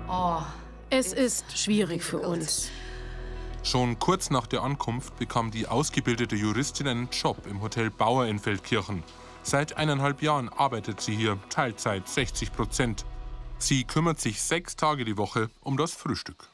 Oh, 0.08 0.42
es 0.90 1.12
ist 1.12 1.58
schwierig 1.58 2.02
für 2.02 2.18
uns. 2.18 2.70
Schon 3.62 3.98
kurz 3.98 4.28
nach 4.28 4.46
der 4.46 4.62
Ankunft 4.62 5.16
bekam 5.16 5.50
die 5.50 5.66
ausgebildete 5.66 6.36
Juristin 6.36 6.86
einen 6.86 7.08
Job 7.10 7.46
im 7.46 7.62
Hotel 7.62 7.90
Bauer 7.90 8.26
in 8.26 8.38
Feldkirchen. 8.38 9.02
Seit 9.42 9.76
eineinhalb 9.76 10.22
Jahren 10.22 10.50
arbeitet 10.50 11.00
sie 11.00 11.16
hier 11.16 11.38
Teilzeit 11.48 12.06
60 12.06 12.52
Prozent. 12.52 13.06
Sie 13.58 13.84
kümmert 13.84 14.20
sich 14.20 14.42
sechs 14.42 14.76
Tage 14.76 15.04
die 15.04 15.16
Woche 15.16 15.48
um 15.62 15.78
das 15.78 15.94
Frühstück. 15.94 16.50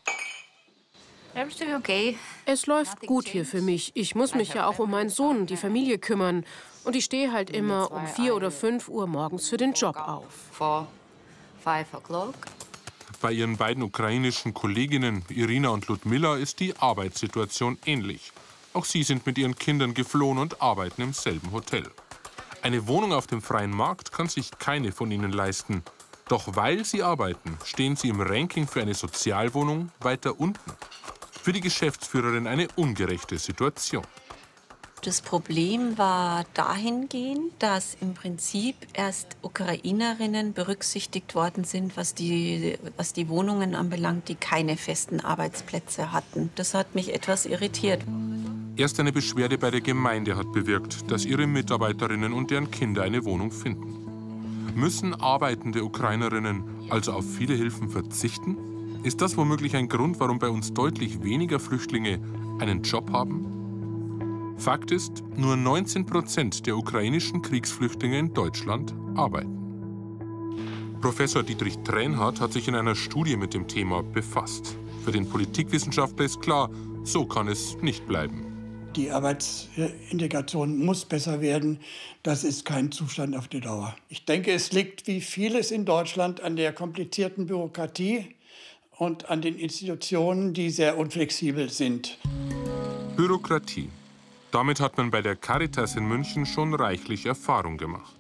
Es 2.44 2.66
läuft 2.66 3.00
gut 3.06 3.28
hier 3.28 3.44
für 3.44 3.62
mich. 3.62 3.92
Ich 3.94 4.14
muss 4.14 4.34
mich 4.34 4.54
ja 4.54 4.66
auch 4.66 4.78
um 4.78 4.90
meinen 4.90 5.10
Sohn 5.10 5.38
und 5.38 5.50
die 5.50 5.56
Familie 5.56 5.99
kümmern. 5.99 6.44
Und 6.84 6.96
ich 6.96 7.04
stehe 7.04 7.32
halt 7.32 7.50
immer 7.50 7.92
um 7.92 8.06
vier 8.06 8.34
oder 8.34 8.50
fünf 8.50 8.88
Uhr 8.88 9.06
morgens 9.06 9.49
für 9.49 9.56
den 9.56 9.75
Job 9.75 9.96
auf. 9.96 10.34
Bei 13.20 13.32
ihren 13.32 13.56
beiden 13.56 13.82
ukrainischen 13.82 14.54
Kolleginnen 14.54 15.25
Irina 15.28 15.68
und 15.68 15.87
Ludmilla 15.88 16.37
ist 16.37 16.58
die 16.58 16.75
Arbeitssituation 16.76 17.78
ähnlich. 17.84 18.32
Auch 18.72 18.84
sie 18.84 19.02
sind 19.02 19.26
mit 19.26 19.37
ihren 19.37 19.56
Kindern 19.56 19.94
geflohen 19.94 20.38
und 20.38 20.62
arbeiten 20.62 21.02
im 21.02 21.12
selben 21.12 21.52
Hotel. 21.52 21.84
Eine 22.62 22.87
Wohnung 22.87 23.12
auf 23.12 23.26
dem 23.26 23.42
freien 23.42 23.70
Markt 23.70 24.12
kann 24.12 24.28
sich 24.28 24.50
keine 24.58 24.92
von 24.92 25.10
ihnen 25.10 25.32
leisten. 25.32 25.82
Doch 26.28 26.56
weil 26.56 26.84
sie 26.84 27.02
arbeiten, 27.02 27.58
stehen 27.64 27.96
sie 27.96 28.08
im 28.08 28.20
Ranking 28.20 28.68
für 28.68 28.80
eine 28.80 28.94
Sozialwohnung 28.94 29.90
weiter 30.00 30.38
unten. 30.38 30.72
Für 31.42 31.52
die 31.52 31.61
Geschäftsführerin 31.62 32.47
eine 32.47 32.68
ungerechte 32.76 33.38
Situation. 33.38 34.04
Das 35.02 35.23
Problem 35.23 35.97
war 35.97 36.44
dahingehend, 36.52 37.52
dass 37.59 37.97
im 38.02 38.12
Prinzip 38.12 38.76
erst 38.92 39.38
Ukrainerinnen 39.40 40.52
berücksichtigt 40.52 41.35
worden 41.35 41.64
sind, 41.64 41.97
was 41.97 42.14
die, 42.14 42.76
was 42.99 43.14
die 43.14 43.30
Wohnungen 43.30 43.75
anbelangt, 43.75 44.28
die 44.28 44.35
keine 44.35 44.76
festen 44.76 45.20
Arbeitsplätze 45.20 46.12
hatten. 46.12 46.50
Das 46.56 46.75
hat 46.75 46.94
mich 46.94 47.14
etwas 47.14 47.47
irritiert. 47.47 48.04
Erst 48.76 49.00
eine 49.00 49.11
Beschwerde 49.11 49.56
bei 49.56 49.70
der 49.70 49.80
Gemeinde 49.80 50.37
hat 50.37 50.52
bewirkt, 50.52 51.11
dass 51.11 51.25
ihre 51.25 51.47
Mitarbeiterinnen 51.47 52.35
und 52.35 52.50
deren 52.50 52.70
Kinder 52.70 53.02
eine 53.02 53.25
Wohnung 53.25 53.52
finden. 53.52 54.75
Müssen 54.75 55.14
arbeitende 55.14 55.82
Ukrainerinnen 55.82 56.90
also 56.90 57.12
auf 57.12 57.25
viele 57.25 57.54
Hilfen 57.54 57.88
verzichten? 57.88 58.69
Ist 59.02 59.23
das 59.23 59.38
womöglich 59.38 59.76
ein 59.76 59.88
Grund, 59.88 60.21
warum 60.21 60.38
bei 60.38 60.50
uns 60.50 60.75
deutlich 60.75 61.23
weniger 61.23 61.59
Flüchtlinge 61.59 62.21
einen 62.59 62.83
Job 62.83 63.11
haben? 63.12 64.54
Fakt 64.59 64.90
ist, 64.90 65.23
nur 65.37 65.57
19 65.57 66.04
Prozent 66.04 66.66
der 66.66 66.76
ukrainischen 66.76 67.40
Kriegsflüchtlinge 67.40 68.19
in 68.19 68.35
Deutschland 68.35 68.95
arbeiten. 69.14 69.57
Professor 71.00 71.42
Dietrich 71.42 71.78
Tränhardt 71.78 72.42
hat 72.42 72.52
sich 72.52 72.69
in 72.69 72.75
einer 72.75 72.95
Studie 72.95 73.37
mit 73.38 73.54
dem 73.54 73.66
Thema 73.66 74.02
befasst. 74.02 74.76
Für 75.02 75.12
den 75.12 75.26
Politikwissenschaftler 75.26 76.26
ist 76.26 76.42
klar, 76.42 76.69
so 77.02 77.25
kann 77.25 77.49
es 77.49 77.78
nicht 77.80 78.07
bleiben. 78.07 78.45
Die 78.97 79.11
Arbeitsintegration 79.11 80.85
muss 80.85 81.07
besser 81.07 81.40
werden. 81.40 81.78
Das 82.23 82.45
ist 82.45 82.66
kein 82.66 82.92
Zustand 82.92 83.35
auf 83.35 83.49
die 83.49 83.61
Dauer. 83.61 83.97
Ich 84.11 84.26
denke, 84.26 84.52
es 84.52 84.73
liegt 84.73 85.07
wie 85.07 85.23
vieles 85.23 85.71
in 85.71 85.87
Deutschland 85.87 86.42
an 86.42 86.57
der 86.57 86.75
komplizierten 86.75 87.47
Bürokratie 87.47 88.26
und 89.00 89.30
an 89.30 89.40
den 89.40 89.59
Institutionen, 89.59 90.52
die 90.52 90.69
sehr 90.69 90.99
unflexibel 90.99 91.71
sind. 91.71 92.19
Bürokratie. 93.16 93.88
Damit 94.50 94.78
hat 94.78 94.99
man 94.99 95.11
bei 95.11 95.23
der 95.23 95.37
Caritas 95.37 95.97
in 95.97 96.07
München 96.07 96.45
schon 96.45 96.75
reichlich 96.75 97.25
Erfahrung 97.25 97.78
gemacht. 97.78 98.14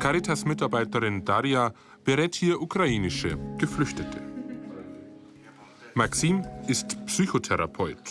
Caritas-Mitarbeiterin 0.00 1.24
Daria 1.24 1.72
berät 2.04 2.34
hier 2.34 2.60
ukrainische 2.60 3.38
Geflüchtete. 3.58 4.20
Maxim 5.94 6.44
ist 6.66 7.06
Psychotherapeut. 7.06 8.02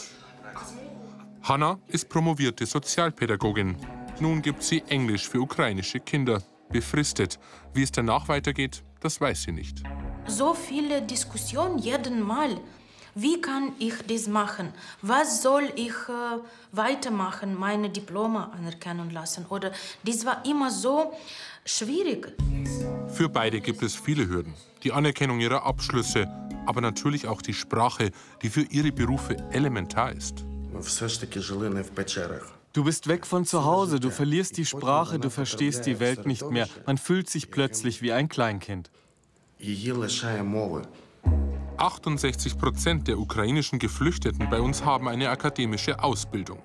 Hanna 1.42 1.80
ist 1.88 2.08
promovierte 2.08 2.66
Sozialpädagogin. 2.66 3.76
Nun 4.22 4.42
gibt 4.42 4.64
sie 4.64 4.84
Englisch 4.88 5.28
für 5.28 5.42
ukrainische 5.42 6.00
Kinder, 6.00 6.42
befristet. 6.70 7.40
Wie 7.74 7.84
es 7.84 7.92
danach 7.92 8.30
weitergeht, 8.30 8.84
das 9.02 9.20
weiß 9.20 9.44
sie 9.44 9.52
nicht 9.52 9.84
so 10.28 10.54
viele 10.54 11.02
Diskussionen 11.02 11.80
jeden 11.80 12.22
Mal. 12.22 12.58
wie 13.20 13.42
kann 13.42 13.72
ich 13.80 13.96
das 14.08 14.28
machen? 14.28 14.74
Was 15.02 15.42
soll 15.42 15.72
ich 15.76 15.96
äh, 16.08 16.40
weitermachen, 16.72 17.58
meine 17.58 17.90
Diplome 17.90 18.52
anerkennen 18.52 19.10
lassen? 19.10 19.46
Oder 19.50 19.72
das 20.04 20.24
war 20.24 20.46
immer 20.46 20.70
so 20.70 21.14
schwierig. 21.66 22.32
Für 23.10 23.28
beide 23.28 23.60
gibt 23.60 23.82
es 23.82 23.96
viele 23.96 24.28
Hürden. 24.28 24.54
Die 24.84 24.92
Anerkennung 24.92 25.40
ihrer 25.40 25.66
Abschlüsse, 25.66 26.28
aber 26.68 26.82
natürlich 26.82 27.28
auch 27.28 27.42
die 27.42 27.56
Sprache, 27.56 28.12
die 28.44 28.50
für 28.50 28.62
ihre 28.62 28.92
Berufe 28.92 29.36
elementar 29.52 30.12
ist. 30.12 30.46
Du 32.74 32.84
bist 32.84 33.08
weg 33.08 33.26
von 33.26 33.46
zu 33.46 33.66
Hause, 33.66 34.00
du 34.00 34.12
verlierst 34.12 34.58
die 34.58 34.66
Sprache, 34.66 35.18
du 35.18 35.32
verstehst 35.32 35.88
die 35.88 36.00
Welt 36.00 36.28
nicht 36.28 36.48
mehr. 36.52 36.70
Man 36.86 37.00
fühlt 37.00 37.28
sich 37.32 37.50
plötzlich 37.50 38.04
wie 38.04 38.12
ein 38.12 38.30
Kleinkind. 38.30 38.92
68 41.78 42.58
Prozent 42.58 43.08
der 43.08 43.18
ukrainischen 43.18 43.80
Geflüchteten 43.80 44.50
bei 44.50 44.62
uns 44.62 44.84
haben 44.86 45.08
eine 45.08 45.30
akademische 45.30 46.04
Ausbildung. 46.04 46.62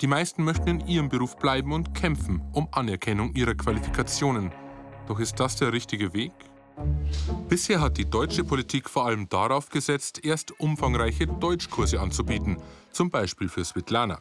Die 0.00 0.06
meisten 0.06 0.44
möchten 0.44 0.68
in 0.68 0.86
ihrem 0.86 1.08
Beruf 1.08 1.36
bleiben 1.36 1.72
und 1.72 1.94
kämpfen 1.94 2.42
um 2.52 2.68
Anerkennung 2.70 3.34
ihrer 3.34 3.54
Qualifikationen. 3.54 4.52
Doch 5.06 5.18
ist 5.18 5.40
das 5.40 5.56
der 5.56 5.72
richtige 5.72 6.12
Weg? 6.12 6.32
Bisher 7.48 7.80
hat 7.80 7.96
die 7.96 8.08
deutsche 8.08 8.44
Politik 8.44 8.88
vor 8.88 9.06
allem 9.06 9.28
darauf 9.28 9.70
gesetzt, 9.70 10.24
erst 10.24 10.60
umfangreiche 10.60 11.26
Deutschkurse 11.26 11.98
anzubieten, 12.00 12.58
zum 12.92 13.10
Beispiel 13.10 13.48
für 13.48 13.64
Svetlana. 13.64 14.20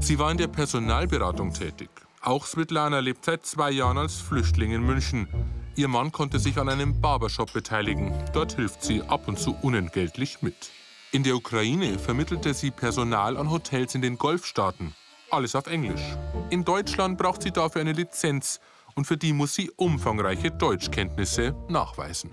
Sie 0.00 0.18
war 0.18 0.30
in 0.30 0.38
der 0.38 0.48
Personalberatung 0.48 1.52
tätig. 1.52 1.90
Auch 2.22 2.46
Svetlana 2.46 3.00
lebt 3.00 3.24
seit 3.24 3.44
zwei 3.44 3.70
Jahren 3.70 3.98
als 3.98 4.14
Flüchtling 4.14 4.72
in 4.72 4.82
München. 4.82 5.28
Ihr 5.76 5.88
Mann 5.88 6.12
konnte 6.12 6.38
sich 6.38 6.56
an 6.58 6.68
einem 6.68 7.00
Barbershop 7.00 7.52
beteiligen. 7.52 8.12
Dort 8.32 8.54
hilft 8.54 8.84
sie 8.84 9.02
ab 9.02 9.26
und 9.26 9.40
zu 9.40 9.56
unentgeltlich 9.60 10.40
mit. 10.40 10.70
In 11.10 11.24
der 11.24 11.34
Ukraine 11.34 11.98
vermittelte 11.98 12.54
sie 12.54 12.70
Personal 12.70 13.36
an 13.36 13.50
Hotels 13.50 13.94
in 13.96 14.02
den 14.02 14.16
Golfstaaten. 14.16 14.94
Alles 15.30 15.56
auf 15.56 15.66
Englisch. 15.66 16.02
In 16.50 16.64
Deutschland 16.64 17.18
braucht 17.18 17.42
sie 17.42 17.50
dafür 17.50 17.80
eine 17.80 17.92
Lizenz 17.92 18.60
und 18.94 19.06
für 19.06 19.16
die 19.16 19.32
muss 19.32 19.54
sie 19.54 19.70
umfangreiche 19.72 20.52
Deutschkenntnisse 20.52 21.56
nachweisen. 21.68 22.30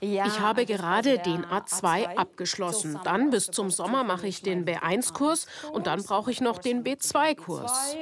Ich 0.00 0.38
habe 0.38 0.64
gerade 0.64 1.18
den 1.18 1.44
A2 1.44 2.16
abgeschlossen. 2.16 3.00
Dann 3.02 3.30
bis 3.30 3.46
zum 3.46 3.72
Sommer 3.72 4.04
mache 4.04 4.28
ich 4.28 4.42
den 4.42 4.64
B1-Kurs 4.64 5.48
und 5.72 5.88
dann 5.88 6.04
brauche 6.04 6.30
ich 6.30 6.40
noch 6.40 6.58
den 6.58 6.84
B2-Kurs. 6.84 7.96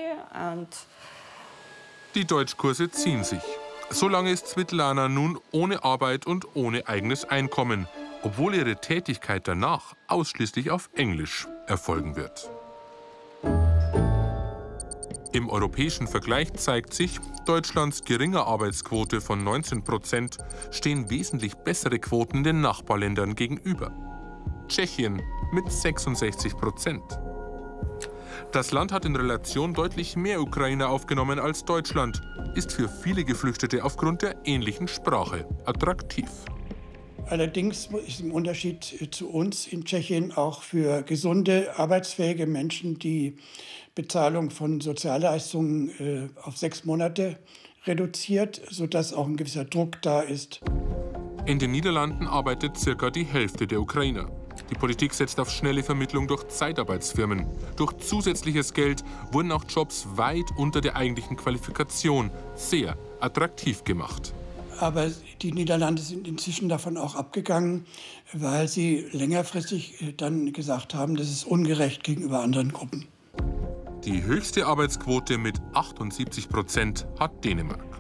Die 2.15 2.27
Deutschkurse 2.27 2.91
ziehen 2.91 3.25
sich. 3.25 3.43
Solange 3.91 4.31
ist 4.31 4.49
Svetlana 4.49 5.09
nun 5.09 5.39
ohne 5.53 5.85
Arbeit 5.85 6.27
und 6.27 6.47
ohne 6.55 6.89
eigenes 6.89 7.25
Einkommen, 7.25 7.87
obwohl 8.23 8.55
ihre 8.55 8.77
Tätigkeit 8.77 9.47
danach 9.47 9.95
ausschließlich 10.09 10.71
auf 10.71 10.91
Englisch 10.95 11.47
erfolgen 11.67 12.17
wird. 12.17 12.51
Im 15.33 15.51
europäischen 15.51 16.07
Vergleich 16.07 16.53
zeigt 16.55 16.95
sich, 16.95 17.19
Deutschlands 17.45 18.05
geringer 18.05 18.47
Arbeitsquote 18.47 19.21
von 19.21 19.43
19 19.43 19.83
Prozent 19.83 20.39
stehen 20.71 21.11
wesentlich 21.11 21.55
bessere 21.57 21.99
Quoten 21.99 22.45
den 22.45 22.61
Nachbarländern 22.61 23.35
gegenüber. 23.35 23.91
Tschechien 24.69 25.21
mit 25.53 25.71
66 25.71 26.57
Prozent. 26.57 27.03
Das 28.53 28.73
Land 28.73 28.93
hat 28.93 29.05
in 29.05 29.17
Relation 29.17 29.75
deutlich 29.75 30.17
mehr 30.17 30.41
Ukrainer 30.41 30.89
aufgenommen 30.89 31.39
als 31.39 31.65
Deutschland, 31.65 32.21
ist 32.55 32.73
für 32.73 32.89
viele 32.89 33.25
Geflüchtete 33.25 33.85
aufgrund 33.85 34.23
der 34.23 34.37
ähnlichen 34.45 34.89
Sprache 34.89 35.47
attraktiv. 35.65 36.29
Allerdings 37.27 37.89
ist 38.07 38.21
im 38.21 38.33
Unterschied 38.33 39.09
zu 39.11 39.31
uns 39.31 39.67
in 39.67 39.85
Tschechien 39.85 40.33
auch 40.33 40.63
für 40.63 41.03
gesunde, 41.03 41.79
arbeitsfähige 41.79 42.47
Menschen 42.47 42.99
die 42.99 43.37
Bezahlung 43.95 44.51
von 44.51 44.81
Sozialleistungen 44.81 45.89
äh, 45.99 46.29
auf 46.43 46.59
sechs 46.59 46.85
Monate 46.85 47.39
reduziert, 47.87 48.61
sodass 48.71 49.13
auch 49.13 49.27
ein 49.27 49.37
gewisser 49.37 49.65
Druck 49.65 50.03
da 50.03 50.21
ist. 50.21 50.61
In 51.47 51.59
den 51.59 51.71
Niederlanden 51.73 52.27
arbeitet 52.27 52.77
circa 52.79 53.11
die 53.11 53.25
Hälfte 53.25 53.67
der 53.67 53.81
Ukrainer. 53.81 54.31
Die 54.75 54.81
Politik 54.81 55.15
setzt 55.15 55.39
auf 55.39 55.53
schnelle 55.53 55.85
Vermittlung 55.85 56.27
durch 56.27 56.49
Zeitarbeitsfirmen. 56.49 57.47
Durch 57.77 57.93
zusätzliches 57.99 58.75
Geld 58.75 59.05
wurden 59.31 59.53
auch 59.53 59.63
Jobs 59.69 60.05
weit 60.17 60.47
unter 60.57 60.81
der 60.81 60.97
eigentlichen 60.97 61.37
Qualifikation 61.37 62.33
sehr 62.57 62.97
attraktiv 63.21 63.85
gemacht. 63.85 64.35
Aber 64.81 65.13
die 65.43 65.53
Niederlande 65.53 66.03
sind 66.03 66.27
inzwischen 66.27 66.69
davon 66.69 66.97
auch 66.97 67.15
abgegangen, 67.15 67.87
weil 68.33 68.67
sie 68.67 69.07
längerfristig 69.13 70.03
äh, 70.03 70.13
dann 70.13 70.53
gesagt 70.53 70.93
haben, 70.93 71.15
das 71.15 71.31
ist 71.31 71.45
ungerecht 71.45 72.03
gegenüber 72.03 72.41
anderen 72.41 72.73
Gruppen. 72.73 73.07
Die 74.05 74.25
höchste 74.25 74.67
Arbeitsquote 74.67 75.39
mit 75.39 75.61
78 75.75 76.49
Prozent 76.49 77.07
hat 77.21 77.45
Dänemark. 77.45 77.94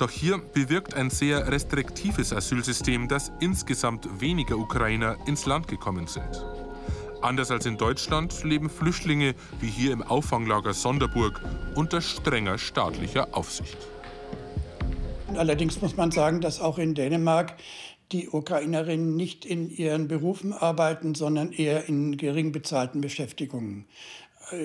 Doch 0.00 0.10
hier 0.10 0.38
bewirkt 0.38 0.94
ein 0.94 1.10
sehr 1.10 1.52
restriktives 1.52 2.32
Asylsystem, 2.32 3.06
dass 3.06 3.30
insgesamt 3.38 4.08
weniger 4.18 4.56
Ukrainer 4.56 5.18
ins 5.26 5.44
Land 5.44 5.68
gekommen 5.68 6.06
sind. 6.06 6.42
Anders 7.20 7.50
als 7.50 7.66
in 7.66 7.76
Deutschland 7.76 8.42
leben 8.42 8.70
Flüchtlinge, 8.70 9.34
wie 9.60 9.68
hier 9.68 9.92
im 9.92 10.02
Auffanglager 10.02 10.72
Sonderburg, 10.72 11.42
unter 11.74 12.00
strenger 12.00 12.56
staatlicher 12.56 13.36
Aufsicht. 13.36 13.76
Allerdings 15.34 15.82
muss 15.82 15.98
man 15.98 16.10
sagen, 16.10 16.40
dass 16.40 16.62
auch 16.62 16.78
in 16.78 16.94
Dänemark 16.94 17.56
die 18.10 18.30
Ukrainerinnen 18.30 19.16
nicht 19.16 19.44
in 19.44 19.68
ihren 19.68 20.08
Berufen 20.08 20.54
arbeiten, 20.54 21.14
sondern 21.14 21.52
eher 21.52 21.90
in 21.90 22.16
gering 22.16 22.52
bezahlten 22.52 23.02
Beschäftigungen. 23.02 23.84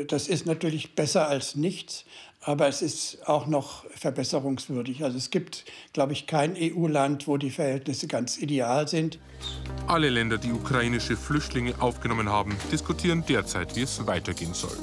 Das 0.07 0.29
ist 0.29 0.45
natürlich 0.45 0.95
besser 0.95 1.27
als 1.27 1.55
nichts, 1.55 2.05
aber 2.45 2.67
es 2.67 2.81
ist 2.81 3.27
auch 3.27 3.47
noch 3.47 3.83
verbesserungswürdig. 3.89 5.03
Also 5.03 5.17
es 5.17 5.31
gibt, 5.31 5.65
glaube 5.93 6.13
ich, 6.13 6.27
kein 6.27 6.55
EU-Land, 6.55 7.27
wo 7.27 7.37
die 7.37 7.49
Verhältnisse 7.49 8.07
ganz 8.07 8.37
ideal 8.37 8.87
sind. 8.87 9.19
Alle 9.87 10.09
Länder, 10.09 10.37
die 10.37 10.51
ukrainische 10.51 11.17
Flüchtlinge 11.17 11.73
aufgenommen 11.79 12.29
haben, 12.29 12.55
diskutieren 12.71 13.23
derzeit, 13.27 13.75
wie 13.75 13.81
es 13.81 14.05
weitergehen 14.05 14.53
soll. 14.53 14.77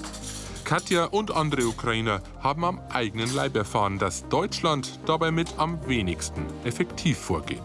Katja 0.65 1.05
und 1.05 1.31
andere 1.35 1.67
Ukrainer 1.67 2.23
haben 2.41 2.65
am 2.65 2.81
eigenen 2.91 3.33
Leib 3.35 3.57
erfahren, 3.57 3.99
dass 3.99 4.29
Deutschland 4.29 4.99
dabei 5.07 5.31
mit 5.31 5.49
am 5.59 5.87
wenigsten 5.87 6.47
effektiv 6.65 7.19
vorgeht. 7.19 7.61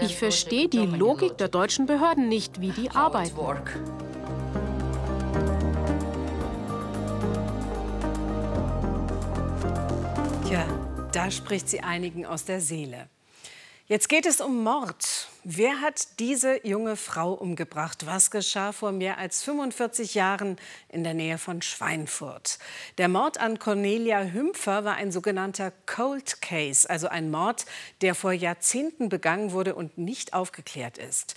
Ich 0.00 0.16
verstehe 0.16 0.68
die 0.68 0.86
Logik 0.86 1.38
der 1.38 1.48
deutschen 1.48 1.86
Behörden 1.86 2.28
nicht, 2.28 2.60
wie 2.60 2.70
die 2.70 2.90
arbeiten. 2.90 3.34
Ja, 10.50 10.64
da 11.12 11.28
spricht 11.32 11.68
sie 11.68 11.80
einigen 11.80 12.24
aus 12.24 12.44
der 12.44 12.60
Seele. 12.60 13.08
Jetzt 13.88 14.08
geht 14.08 14.26
es 14.26 14.40
um 14.40 14.62
Mord. 14.62 15.28
Wer 15.42 15.80
hat 15.80 16.18
diese 16.20 16.64
junge 16.66 16.96
Frau 16.96 17.32
umgebracht? 17.32 18.06
Was 18.06 18.30
geschah 18.32 18.72
vor 18.72 18.92
mehr 18.92 19.18
als 19.18 19.42
45 19.42 20.14
Jahren 20.14 20.56
in 20.88 21.04
der 21.04 21.14
Nähe 21.14 21.38
von 21.38 21.62
Schweinfurt? 21.62 22.58
Der 22.98 23.08
Mord 23.08 23.38
an 23.38 23.58
Cornelia 23.58 24.20
Hümpfer 24.22 24.84
war 24.84 24.94
ein 24.94 25.12
sogenannter 25.12 25.72
Cold 25.86 26.42
Case, 26.42 26.88
also 26.88 27.08
ein 27.08 27.30
Mord, 27.30 27.66
der 28.00 28.14
vor 28.14 28.32
Jahrzehnten 28.32 29.08
begangen 29.08 29.52
wurde 29.52 29.74
und 29.74 29.98
nicht 29.98 30.32
aufgeklärt 30.32 30.98
ist. 30.98 31.36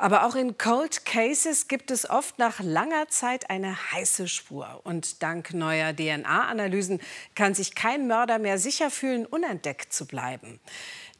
Aber 0.00 0.24
auch 0.24 0.36
in 0.36 0.56
Cold 0.58 1.04
Cases 1.04 1.66
gibt 1.66 1.90
es 1.90 2.08
oft 2.08 2.38
nach 2.38 2.60
langer 2.60 3.08
Zeit 3.08 3.50
eine 3.50 3.76
heiße 3.92 4.28
Spur. 4.28 4.80
Und 4.84 5.24
dank 5.24 5.52
neuer 5.52 5.92
DNA-Analysen 5.92 7.00
kann 7.34 7.54
sich 7.54 7.74
kein 7.74 8.06
Mörder 8.06 8.38
mehr 8.38 8.58
sicher 8.58 8.92
fühlen, 8.92 9.26
unentdeckt 9.26 9.92
zu 9.92 10.06
bleiben. 10.06 10.60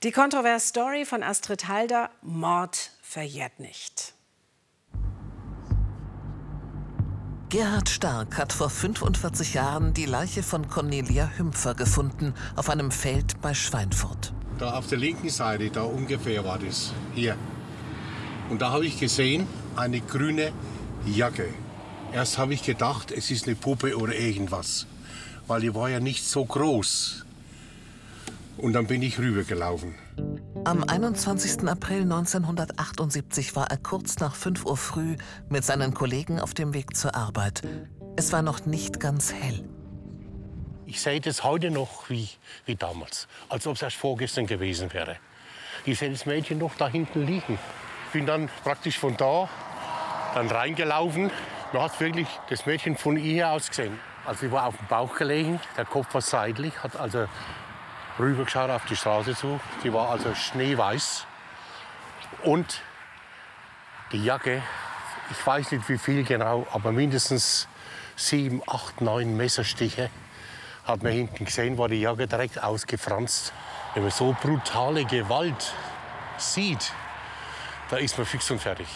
Die 0.05 0.12
kontroverse 0.12 0.69
Story 0.69 1.05
von 1.05 1.25
Astrid 1.25 1.67
Halder, 1.67 2.11
Mord 2.23 2.93
verjährt 3.03 3.59
nicht. 3.59 4.14
Gerhard 7.49 7.88
Stark 7.88 8.38
hat 8.38 8.53
vor 8.53 8.71
45 8.71 9.55
Jahren 9.55 9.93
die 9.93 10.05
Leiche 10.05 10.45
von 10.45 10.69
Cornelia 10.69 11.33
Hümpfer 11.37 11.75
gefunden 11.75 12.33
auf 12.55 12.71
einem 12.71 12.93
Feld 12.93 13.41
bei 13.41 13.55
Schweinfurt. 13.55 14.33
Da 14.59 14.79
auf 14.79 14.87
der 14.87 14.99
linken 14.99 15.31
Seite, 15.31 15.69
da 15.71 15.83
ungefähr 15.83 16.45
war 16.45 16.61
das, 16.61 16.93
hier. 17.14 17.37
Und 18.49 18.63
da 18.63 18.71
habe 18.71 18.87
ich 18.87 18.99
gesehen, 18.99 19.47
eine 19.77 20.01
grüne 20.01 20.53
Jacke. 21.07 21.49
Erst 22.13 22.39
habe 22.39 22.55
ich 22.55 22.63
gedacht, 22.63 23.11
es 23.11 23.31
ist 23.31 23.47
eine 23.47 23.57
Puppe 23.57 23.97
oder 23.97 24.15
irgendwas, 24.15 24.87
weil 25.47 25.61
die 25.61 25.75
war 25.75 25.91
ja 25.91 26.01
nicht 26.01 26.25
so 26.25 26.45
groß. 26.45 27.27
Und 28.57 28.73
dann 28.73 28.87
bin 28.87 29.03
ich 29.03 29.19
rübergelaufen. 29.19 29.95
Am 30.65 30.83
21. 30.83 31.69
April 31.69 32.03
1978 32.03 33.55
war 33.55 33.71
er 33.71 33.77
kurz 33.77 34.19
nach 34.19 34.35
5 34.35 34.65
Uhr 34.65 34.77
früh 34.77 35.17
mit 35.49 35.65
seinen 35.65 35.95
Kollegen 35.95 36.41
auf 36.41 36.55
dem 36.55 36.75
Weg 36.75 36.97
zur 36.97 37.15
Arbeit. 37.15 37.63
Es 38.17 38.33
war 38.33 38.43
noch 38.43 38.67
nicht 38.67 38.99
ganz 38.99 39.33
hell. 39.33 39.69
Ich 40.87 41.01
sehe 41.03 41.21
das 41.21 41.45
heute 41.45 41.71
noch 41.71 42.09
wie, 42.09 42.29
wie 42.65 42.75
damals, 42.75 43.29
als 43.51 43.67
ob 43.67 43.77
es 43.77 43.83
erst 43.83 43.97
vorgestern 43.97 44.47
gewesen 44.47 44.93
wäre. 44.93 45.17
Ich 45.85 45.99
sehe 45.99 46.11
das 46.11 46.27
Mädchen 46.27 46.59
noch 46.59 46.75
da 46.77 46.89
hinten 46.89 47.27
liegen. 47.27 47.59
Bin 48.12 48.27
dann 48.27 48.49
praktisch 48.64 48.99
von 48.99 49.16
da 49.16 49.49
dann 50.35 50.49
reingelaufen. 50.49 51.31
Man 51.73 51.83
hat 51.83 51.99
wirklich 52.01 52.29
das 52.49 52.66
Mädchen 52.66 52.97
von 52.97 53.16
ihr 53.16 53.49
aus 53.51 53.68
gesehen. 53.68 53.99
Also 54.25 54.47
sie 54.47 54.53
war 54.53 54.66
auf 54.66 54.77
dem 54.77 54.87
Bauch 54.87 55.16
gelegen, 55.16 55.61
der 55.77 55.85
Kopf 55.85 56.12
war 56.12 56.21
seitlich, 56.21 56.83
hat 56.83 56.97
also 56.97 57.27
rübergeschaut 58.18 58.71
auf 58.71 58.85
die 58.85 58.97
Straße 58.97 59.35
zu. 59.35 59.59
Sie 59.83 59.92
war 59.92 60.11
also 60.11 60.35
schneeweiß. 60.35 61.27
Und 62.44 62.83
die 64.12 64.23
Jacke, 64.23 64.62
ich 65.31 65.47
weiß 65.47 65.73
nicht 65.73 65.88
wie 65.88 65.99
viel 65.99 66.25
genau, 66.25 66.66
aber 66.73 66.92
mindestens 66.92 67.68
sieben, 68.16 68.62
acht, 68.66 69.01
neun 69.01 69.37
Messerstiche 69.37 70.11
hat 70.87 71.03
man 71.03 71.12
hinten 71.12 71.44
gesehen, 71.44 71.79
war 71.79 71.88
die 71.88 72.01
Jacke 72.01 72.27
direkt 72.27 72.62
ausgefranst. 72.62 73.53
Wenn 73.94 74.03
man 74.03 74.12
so 74.12 74.37
brutale 74.40 75.05
Gewalt 75.05 75.73
sieht, 76.38 76.92
da 77.90 77.96
ist 77.96 78.16
man 78.18 78.27
fix 78.27 78.51
und 78.51 78.61
fertig. 78.61 78.87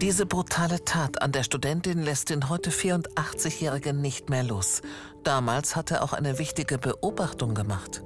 Diese 0.00 0.26
brutale 0.26 0.84
Tat 0.84 1.20
an 1.22 1.32
der 1.32 1.42
Studentin 1.42 2.02
lässt 2.02 2.30
den 2.30 2.48
heute 2.48 2.70
84-Jährigen 2.70 4.00
nicht 4.00 4.30
mehr 4.30 4.44
los. 4.44 4.80
Damals 5.24 5.74
hat 5.74 5.90
er 5.90 6.04
auch 6.04 6.12
eine 6.12 6.38
wichtige 6.38 6.78
Beobachtung 6.78 7.54
gemacht. 7.54 8.02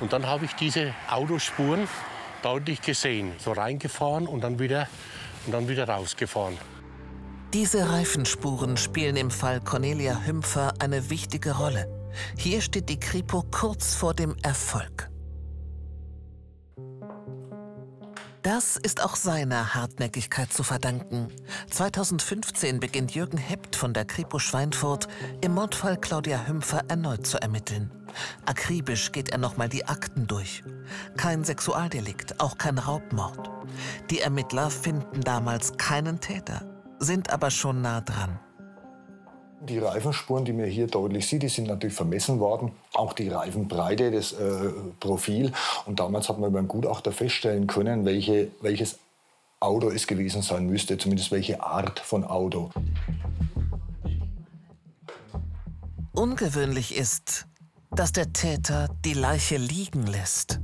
Und 0.00 0.12
dann 0.12 0.26
habe 0.26 0.44
ich 0.46 0.52
diese 0.54 0.94
Autospuren 1.08 1.86
deutlich 2.42 2.82
gesehen. 2.82 3.32
So 3.38 3.52
reingefahren 3.52 4.26
und 4.26 4.42
dann 4.42 4.58
wieder, 4.58 4.88
und 5.46 5.52
dann 5.52 5.68
wieder 5.68 5.88
rausgefahren. 5.88 6.58
Diese 7.54 7.88
Reifenspuren 7.88 8.76
spielen 8.76 9.14
im 9.16 9.30
Fall 9.30 9.60
Cornelia 9.60 10.22
Hümpfer 10.24 10.74
eine 10.80 11.08
wichtige 11.08 11.52
Rolle. 11.52 11.86
Hier 12.36 12.62
steht 12.62 12.88
die 12.88 12.98
Kripo 12.98 13.44
kurz 13.50 13.94
vor 13.94 14.14
dem 14.14 14.36
Erfolg. 14.42 15.11
Das 18.42 18.76
ist 18.76 19.00
auch 19.04 19.14
seiner 19.14 19.74
Hartnäckigkeit 19.74 20.52
zu 20.52 20.64
verdanken. 20.64 21.28
2015 21.70 22.80
beginnt 22.80 23.14
Jürgen 23.14 23.38
Hept 23.38 23.76
von 23.76 23.94
der 23.94 24.04
Kripo 24.04 24.40
Schweinfurt 24.40 25.06
im 25.42 25.54
Mordfall 25.54 25.96
Claudia 25.96 26.44
Hümpfer 26.48 26.82
erneut 26.88 27.24
zu 27.24 27.40
ermitteln. 27.40 27.92
Akribisch 28.44 29.12
geht 29.12 29.30
er 29.30 29.38
nochmal 29.38 29.68
die 29.68 29.86
Akten 29.86 30.26
durch. 30.26 30.64
Kein 31.16 31.44
Sexualdelikt, 31.44 32.40
auch 32.40 32.58
kein 32.58 32.78
Raubmord. 32.78 33.48
Die 34.10 34.20
Ermittler 34.20 34.70
finden 34.70 35.20
damals 35.20 35.76
keinen 35.76 36.18
Täter, 36.18 36.66
sind 36.98 37.32
aber 37.32 37.52
schon 37.52 37.80
nah 37.80 38.00
dran. 38.00 38.40
Die 39.68 39.78
Reifenspuren, 39.78 40.44
die 40.44 40.52
man 40.52 40.66
hier 40.66 40.88
deutlich 40.88 41.28
sieht, 41.28 41.44
die 41.44 41.48
sind 41.48 41.68
natürlich 41.68 41.94
vermessen 41.94 42.40
worden. 42.40 42.72
Auch 42.94 43.12
die 43.12 43.28
Reifenbreite, 43.28 44.10
das 44.10 44.32
äh, 44.32 44.70
Profil. 44.98 45.52
Und 45.86 46.00
damals 46.00 46.28
hat 46.28 46.40
man 46.40 46.52
beim 46.52 46.66
Gutachter 46.66 47.12
feststellen 47.12 47.68
können, 47.68 48.04
welche, 48.04 48.48
welches 48.60 48.98
Auto 49.60 49.90
es 49.90 50.08
gewesen 50.08 50.42
sein 50.42 50.66
müsste, 50.66 50.98
zumindest 50.98 51.30
welche 51.30 51.62
Art 51.62 52.00
von 52.00 52.24
Auto. 52.24 52.70
Ungewöhnlich 56.12 56.96
ist, 56.96 57.46
dass 57.92 58.10
der 58.10 58.32
Täter 58.32 58.88
die 59.04 59.14
Leiche 59.14 59.58
liegen 59.58 60.06
lässt. 60.06 60.58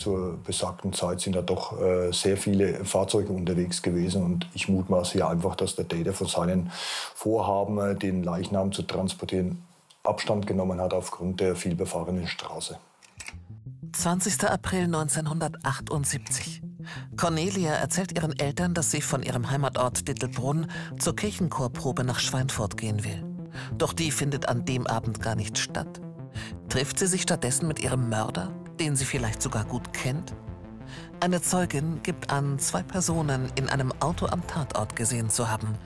Zur 0.00 0.38
besagten 0.38 0.94
Zeit 0.94 1.20
sind 1.20 1.36
da 1.36 1.42
doch 1.42 1.78
äh, 1.78 2.10
sehr 2.10 2.38
viele 2.38 2.84
Fahrzeuge 2.86 3.32
unterwegs 3.32 3.82
gewesen 3.82 4.22
und 4.22 4.46
ich 4.54 4.66
mutmaße 4.68 5.12
hier 5.12 5.28
einfach, 5.28 5.54
dass 5.56 5.76
der 5.76 5.86
Täter 5.86 6.14
von 6.14 6.26
seinen 6.26 6.72
Vorhaben, 7.14 7.78
äh, 7.78 7.94
den 7.94 8.22
Leichnam 8.22 8.72
zu 8.72 8.82
transportieren, 8.82 9.62
Abstand 10.02 10.46
genommen 10.46 10.80
hat 10.80 10.94
aufgrund 10.94 11.40
der 11.40 11.54
vielbefahrenen 11.54 12.26
Straße. 12.26 12.78
20. 13.92 14.44
April 14.44 14.84
1978. 14.84 16.62
Cornelia 17.16 17.72
erzählt 17.74 18.12
ihren 18.12 18.38
Eltern, 18.38 18.72
dass 18.72 18.90
sie 18.90 19.02
von 19.02 19.22
ihrem 19.22 19.50
Heimatort 19.50 20.08
Dittelbrunn 20.08 20.70
zur 20.98 21.14
Kirchenchorprobe 21.14 22.04
nach 22.04 22.20
Schweinfurt 22.20 22.76
gehen 22.76 23.04
will. 23.04 23.22
Doch 23.76 23.92
die 23.92 24.10
findet 24.10 24.48
an 24.48 24.64
dem 24.64 24.86
Abend 24.86 25.20
gar 25.20 25.34
nicht 25.34 25.58
statt. 25.58 26.00
Trifft 26.68 26.98
sie 26.98 27.06
sich 27.06 27.22
stattdessen 27.22 27.66
mit 27.66 27.80
ihrem 27.80 28.08
Mörder, 28.08 28.50
den 28.80 28.96
sie 28.96 29.04
vielleicht 29.04 29.42
sogar 29.42 29.64
gut 29.64 29.92
kennt? 29.92 30.34
Eine 31.20 31.42
Zeugin 31.42 32.02
gibt 32.02 32.30
an, 32.30 32.58
zwei 32.58 32.82
Personen 32.82 33.52
in 33.54 33.68
einem 33.68 33.92
Auto 34.00 34.26
am 34.26 34.46
Tatort 34.46 34.96
gesehen 34.96 35.28
zu 35.28 35.48
haben. 35.48 35.76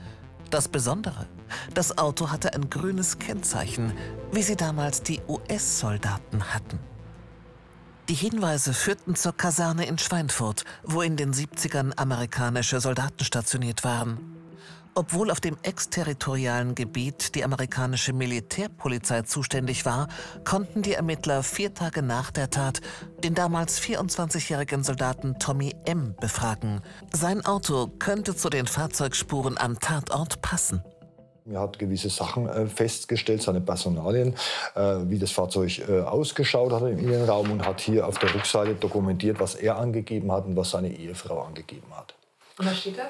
Das 0.49 0.69
Besondere, 0.69 1.27
das 1.73 1.97
Auto 1.97 2.31
hatte 2.31 2.53
ein 2.53 2.69
grünes 2.69 3.19
Kennzeichen, 3.19 3.91
wie 4.31 4.41
sie 4.41 4.55
damals 4.55 5.03
die 5.03 5.19
US-Soldaten 5.27 6.53
hatten. 6.53 6.79
Die 8.07 8.13
Hinweise 8.13 8.73
führten 8.73 9.15
zur 9.15 9.35
Kaserne 9.35 9.85
in 9.87 9.97
Schweinfurt, 9.97 10.63
wo 10.83 11.01
in 11.01 11.17
den 11.17 11.33
70ern 11.33 11.91
amerikanische 11.97 12.79
Soldaten 12.79 13.25
stationiert 13.25 13.83
waren. 13.83 14.34
Obwohl 14.97 15.29
auf 15.29 15.41
dem 15.41 15.57
exterritorialen 15.61 16.73
Gebiet 16.73 17.35
die 17.35 17.43
amerikanische 17.43 18.13
Militärpolizei 18.13 19.23
zuständig 19.23 19.85
war, 19.85 20.07
konnten 20.45 20.83
die 20.83 20.93
Ermittler 20.93 21.43
vier 21.43 21.73
Tage 21.73 22.01
nach 22.01 22.31
der 22.31 22.49
Tat 22.49 22.79
den 23.21 23.35
damals 23.35 23.81
24-jährigen 23.81 24.85
Soldaten 24.85 25.37
Tommy 25.37 25.75
M. 25.83 26.15
befragen. 26.21 26.79
Sein 27.11 27.45
Auto 27.45 27.87
könnte 27.99 28.37
zu 28.37 28.49
den 28.49 28.67
Fahrzeugspuren 28.67 29.57
am 29.57 29.77
Tatort 29.81 30.41
passen. 30.41 30.81
Er 31.51 31.59
hat 31.59 31.77
gewisse 31.77 32.09
Sachen 32.09 32.47
äh, 32.47 32.65
festgestellt, 32.65 33.41
seine 33.41 33.59
Personalien, 33.59 34.33
äh, 34.75 34.99
wie 35.03 35.19
das 35.19 35.31
Fahrzeug 35.31 35.77
äh, 35.89 35.99
ausgeschaut 36.03 36.71
hat 36.71 36.83
im 36.83 36.99
Innenraum 36.99 37.51
und 37.51 37.67
hat 37.67 37.81
hier 37.81 38.07
auf 38.07 38.17
der 38.17 38.33
Rückseite 38.33 38.75
dokumentiert, 38.75 39.41
was 39.41 39.55
er 39.55 39.77
angegeben 39.77 40.31
hat 40.31 40.45
und 40.45 40.55
was 40.55 40.71
seine 40.71 40.87
Ehefrau 40.87 41.41
angegeben 41.41 41.93
hat. 41.93 42.15
Und 42.57 42.67
was 42.67 42.79
steht 42.79 42.97
da? 42.97 43.09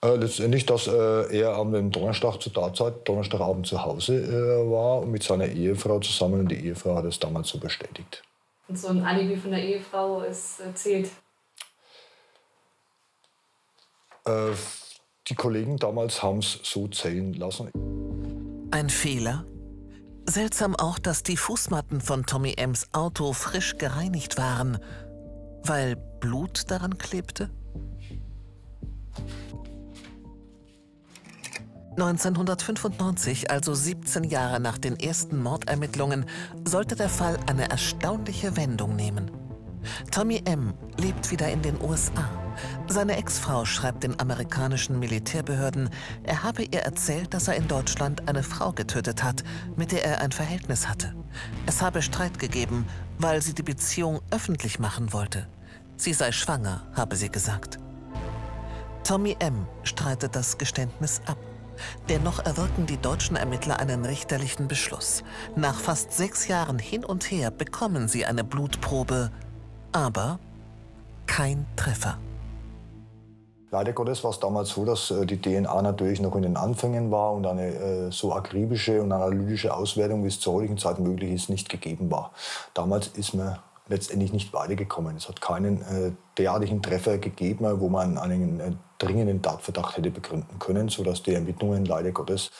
Äh, 0.00 0.14
letztendlich, 0.14 0.64
dass 0.64 0.86
äh, 0.86 1.38
er 1.38 1.54
am 1.54 1.90
Donnerstag 1.90 2.40
zur 2.40 2.52
Tatzeit, 2.52 3.08
Donnerstagabend 3.08 3.66
zu 3.66 3.82
Hause 3.82 4.22
äh, 4.22 4.70
war 4.70 5.04
mit 5.04 5.24
seiner 5.24 5.46
Ehefrau 5.46 5.98
zusammen 5.98 6.40
und 6.40 6.48
die 6.48 6.66
Ehefrau 6.66 6.94
hat 6.94 7.04
es 7.04 7.18
damals 7.18 7.48
so 7.48 7.58
bestätigt. 7.58 8.22
Und 8.68 8.78
so 8.78 8.88
ein 8.88 9.04
Alibi 9.04 9.36
von 9.36 9.50
der 9.50 9.64
Ehefrau 9.64 10.20
ist 10.22 10.60
erzählt? 10.60 11.10
Äh, 14.24 14.52
die 15.26 15.34
Kollegen 15.34 15.78
damals 15.78 16.22
haben 16.22 16.38
es 16.38 16.60
so 16.62 16.86
zählen 16.86 17.34
lassen. 17.34 17.70
Ein 18.70 18.90
Fehler? 18.90 19.46
Seltsam 20.26 20.76
auch, 20.76 21.00
dass 21.00 21.24
die 21.24 21.36
Fußmatten 21.36 22.00
von 22.00 22.24
Tommy 22.24 22.54
M's 22.56 22.88
Auto 22.92 23.32
frisch 23.32 23.78
gereinigt 23.78 24.38
waren, 24.38 24.78
weil 25.64 25.96
Blut 26.20 26.70
daran 26.70 26.98
klebte? 26.98 27.50
1995, 32.00 33.50
also 33.50 33.74
17 33.74 34.22
Jahre 34.22 34.60
nach 34.60 34.78
den 34.78 34.98
ersten 35.00 35.42
Mordermittlungen, 35.42 36.26
sollte 36.64 36.94
der 36.94 37.08
Fall 37.08 37.36
eine 37.46 37.68
erstaunliche 37.70 38.56
Wendung 38.56 38.94
nehmen. 38.94 39.32
Tommy 40.12 40.40
M. 40.44 40.74
lebt 40.96 41.30
wieder 41.32 41.50
in 41.50 41.60
den 41.62 41.80
USA. 41.80 42.28
Seine 42.86 43.16
Ex-Frau 43.16 43.64
schreibt 43.64 44.04
den 44.04 44.18
amerikanischen 44.20 45.00
Militärbehörden, 45.00 45.90
er 46.22 46.44
habe 46.44 46.62
ihr 46.62 46.80
erzählt, 46.80 47.34
dass 47.34 47.48
er 47.48 47.56
in 47.56 47.66
Deutschland 47.66 48.28
eine 48.28 48.44
Frau 48.44 48.72
getötet 48.72 49.24
hat, 49.24 49.42
mit 49.76 49.90
der 49.90 50.04
er 50.04 50.20
ein 50.20 50.32
Verhältnis 50.32 50.88
hatte. 50.88 51.14
Es 51.66 51.82
habe 51.82 52.02
Streit 52.02 52.38
gegeben, 52.38 52.86
weil 53.18 53.42
sie 53.42 53.54
die 53.54 53.62
Beziehung 53.64 54.20
öffentlich 54.30 54.78
machen 54.78 55.12
wollte. 55.12 55.48
Sie 55.96 56.12
sei 56.12 56.30
schwanger, 56.30 56.86
habe 56.94 57.16
sie 57.16 57.28
gesagt. 57.28 57.78
Tommy 59.02 59.36
M. 59.40 59.66
streitet 59.82 60.36
das 60.36 60.58
Geständnis 60.58 61.20
ab. 61.26 61.38
Dennoch 62.08 62.44
erwirken 62.44 62.86
die 62.86 62.96
deutschen 62.96 63.36
Ermittler 63.36 63.78
einen 63.78 64.04
richterlichen 64.04 64.68
Beschluss. 64.68 65.22
Nach 65.56 65.78
fast 65.78 66.12
sechs 66.12 66.48
Jahren 66.48 66.78
hin 66.78 67.04
und 67.04 67.30
her 67.30 67.50
bekommen 67.50 68.08
sie 68.08 68.24
eine 68.24 68.44
Blutprobe, 68.44 69.30
aber 69.92 70.38
kein 71.26 71.66
Treffer. 71.76 72.18
Leider 73.70 73.92
Gottes 73.92 74.24
war 74.24 74.30
es 74.30 74.40
damals 74.40 74.70
so, 74.70 74.86
dass 74.86 75.10
äh, 75.10 75.26
die 75.26 75.40
DNA 75.40 75.82
natürlich 75.82 76.20
noch 76.20 76.34
in 76.36 76.42
den 76.42 76.56
Anfängen 76.56 77.10
war 77.10 77.32
und 77.32 77.46
eine 77.46 77.66
äh, 77.66 78.10
so 78.10 78.32
akribische 78.32 79.02
und 79.02 79.12
analytische 79.12 79.74
Auswertung, 79.74 80.24
wie 80.24 80.28
es 80.28 80.40
zur 80.40 80.54
heutigen 80.54 80.78
Zeit 80.78 80.98
möglich 80.98 81.32
ist, 81.32 81.50
nicht 81.50 81.68
gegeben 81.68 82.10
war. 82.10 82.32
Damals 82.72 83.08
ist 83.08 83.34
man 83.34 83.58
letztendlich 83.88 84.32
nicht 84.32 84.52
weitergekommen. 84.52 85.16
Es 85.16 85.28
hat 85.28 85.40
keinen 85.40 85.82
äh, 85.82 86.12
derartigen 86.36 86.82
Treffer 86.82 87.18
gegeben, 87.18 87.64
wo 87.80 87.88
man 87.88 88.18
einen 88.18 88.60
äh, 88.60 88.72
dringenden 88.98 89.42
Tatverdacht 89.42 89.96
hätte 89.96 90.10
begründen 90.10 90.58
können, 90.58 90.88
sodass 90.88 91.22
die 91.22 91.34
Ermittlungen 91.34 91.84
leider 91.84 92.12
Gottes 92.12 92.50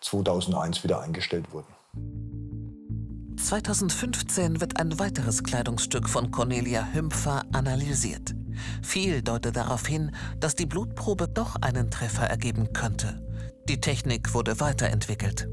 2001 0.00 0.84
wieder 0.84 1.00
eingestellt 1.00 1.52
wurden. 1.52 1.66
2015 3.36 4.60
wird 4.60 4.80
ein 4.80 4.98
weiteres 4.98 5.42
Kleidungsstück 5.42 6.08
von 6.08 6.30
Cornelia 6.30 6.88
Hümpfer 6.92 7.42
analysiert. 7.52 8.34
Viel 8.82 9.22
deutet 9.22 9.56
darauf 9.56 9.86
hin, 9.86 10.14
dass 10.40 10.54
die 10.54 10.66
Blutprobe 10.66 11.28
doch 11.28 11.56
einen 11.60 11.90
Treffer 11.90 12.24
ergeben 12.24 12.72
könnte. 12.72 13.22
Die 13.68 13.80
Technik 13.80 14.34
wurde 14.34 14.58
weiterentwickelt. 14.60 15.48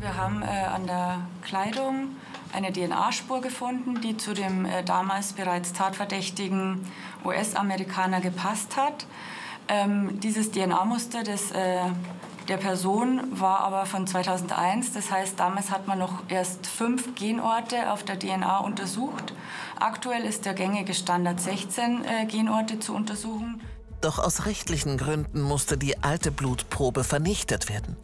Wir 0.00 0.16
haben 0.16 0.42
äh, 0.42 0.46
an 0.46 0.86
der 0.86 1.18
Kleidung 1.42 2.16
eine 2.52 2.72
DNA-Spur 2.72 3.40
gefunden, 3.40 4.00
die 4.00 4.16
zu 4.16 4.32
dem 4.32 4.64
äh, 4.64 4.84
damals 4.84 5.32
bereits 5.32 5.72
tatverdächtigen 5.72 6.86
US-Amerikaner 7.24 8.20
gepasst 8.20 8.76
hat. 8.76 9.06
Ähm, 9.68 10.20
dieses 10.20 10.52
DNA-Muster 10.52 11.20
äh, 11.20 11.90
der 12.48 12.56
Person 12.56 13.20
war 13.32 13.60
aber 13.60 13.86
von 13.86 14.06
2001. 14.06 14.92
Das 14.92 15.10
heißt, 15.10 15.38
damals 15.38 15.70
hat 15.70 15.86
man 15.86 15.98
noch 15.98 16.22
erst 16.28 16.66
fünf 16.66 17.14
Genorte 17.16 17.92
auf 17.92 18.04
der 18.04 18.18
DNA 18.18 18.58
untersucht. 18.58 19.34
Aktuell 19.78 20.24
ist 20.24 20.46
der 20.46 20.54
gängige 20.54 20.94
Standard 20.94 21.40
16 21.40 22.04
äh, 22.04 22.26
Genorte 22.26 22.78
zu 22.78 22.94
untersuchen. 22.94 23.60
Doch 24.00 24.20
aus 24.20 24.46
rechtlichen 24.46 24.96
Gründen 24.96 25.42
musste 25.42 25.76
die 25.76 26.02
alte 26.02 26.30
Blutprobe 26.30 27.02
vernichtet 27.02 27.68
werden. 27.68 27.96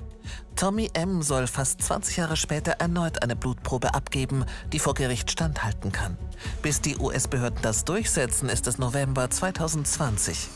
Tommy 0.57 0.91
M. 0.95 1.23
soll 1.23 1.47
fast 1.47 1.83
20 1.83 2.17
Jahre 2.17 2.37
später 2.37 2.73
erneut 2.73 3.23
eine 3.23 3.37
Blutprobe 3.37 3.95
abgeben, 3.95 4.45
die 4.73 4.79
vor 4.79 4.95
Gericht 4.95 5.31
standhalten 5.31 5.93
kann. 5.93 6.17
Bis 6.63 6.81
die 6.81 6.97
US-Behörden 6.97 7.61
das 7.63 7.85
durchsetzen, 7.85 8.49
ist 8.49 8.67
es 8.67 8.79
November 8.79 9.31
2020. 9.31 10.49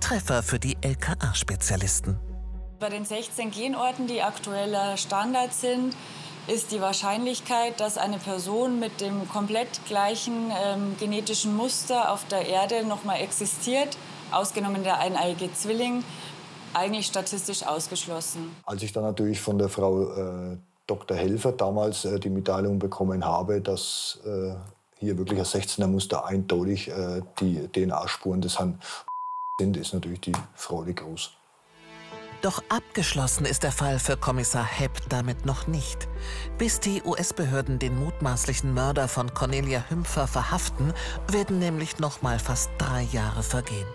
Treffer 0.00 0.42
für 0.42 0.58
die 0.58 0.76
LKA-Spezialisten. 0.80 2.18
Bei 2.80 2.88
den 2.88 3.04
16 3.04 3.50
Genorten, 3.50 4.06
die 4.06 4.22
aktueller 4.22 4.96
Standard 4.96 5.52
sind, 5.52 5.94
ist 6.46 6.72
die 6.72 6.80
Wahrscheinlichkeit, 6.80 7.78
dass 7.78 7.98
eine 7.98 8.18
Person 8.18 8.80
mit 8.80 9.00
dem 9.00 9.28
komplett 9.28 9.84
gleichen 9.86 10.50
ähm, 10.50 10.96
genetischen 10.98 11.54
Muster 11.54 12.10
auf 12.10 12.24
der 12.26 12.46
Erde 12.46 12.86
noch 12.86 13.04
mal 13.04 13.16
existiert, 13.16 13.98
ausgenommen 14.30 14.82
der 14.82 14.98
eineiige 14.98 15.52
Zwilling, 15.52 16.04
eigentlich 16.74 17.06
statistisch 17.06 17.62
ausgeschlossen. 17.64 18.54
Als 18.64 18.82
ich 18.82 18.92
dann 18.92 19.04
natürlich 19.04 19.40
von 19.40 19.58
der 19.58 19.68
Frau 19.68 20.52
äh, 20.52 20.56
Dr. 20.86 21.16
Helfer 21.16 21.52
damals 21.52 22.04
äh, 22.04 22.18
die 22.18 22.30
Mitteilung 22.30 22.78
bekommen 22.78 23.24
habe, 23.24 23.60
dass 23.60 24.18
äh, 24.24 24.54
hier 24.98 25.16
wirklich 25.18 25.38
ein 25.38 25.44
16er 25.44 25.86
Muster 25.86 26.26
eindeutig 26.26 26.88
äh, 26.88 27.20
die 27.40 27.68
DNA-Spuren 27.68 28.40
des 28.40 28.58
Herrn 28.58 28.80
sind, 29.60 29.76
ist 29.76 29.92
natürlich 29.92 30.20
die 30.20 30.32
Freude 30.54 30.94
groß. 30.94 31.32
Doch 32.40 32.62
abgeschlossen 32.68 33.44
ist 33.44 33.64
der 33.64 33.72
Fall 33.72 33.98
für 33.98 34.16
Kommissar 34.16 34.64
Hepp 34.64 34.92
damit 35.08 35.44
noch 35.44 35.66
nicht. 35.66 36.08
Bis 36.56 36.78
die 36.78 37.02
US-Behörden 37.02 37.80
den 37.80 37.98
mutmaßlichen 37.98 38.72
Mörder 38.72 39.08
von 39.08 39.34
Cornelia 39.34 39.84
Hümpfer 39.88 40.28
verhaften, 40.28 40.94
werden 41.26 41.58
nämlich 41.58 41.98
noch 41.98 42.22
mal 42.22 42.38
fast 42.38 42.70
drei 42.78 43.02
Jahre 43.02 43.42
vergehen. 43.42 43.86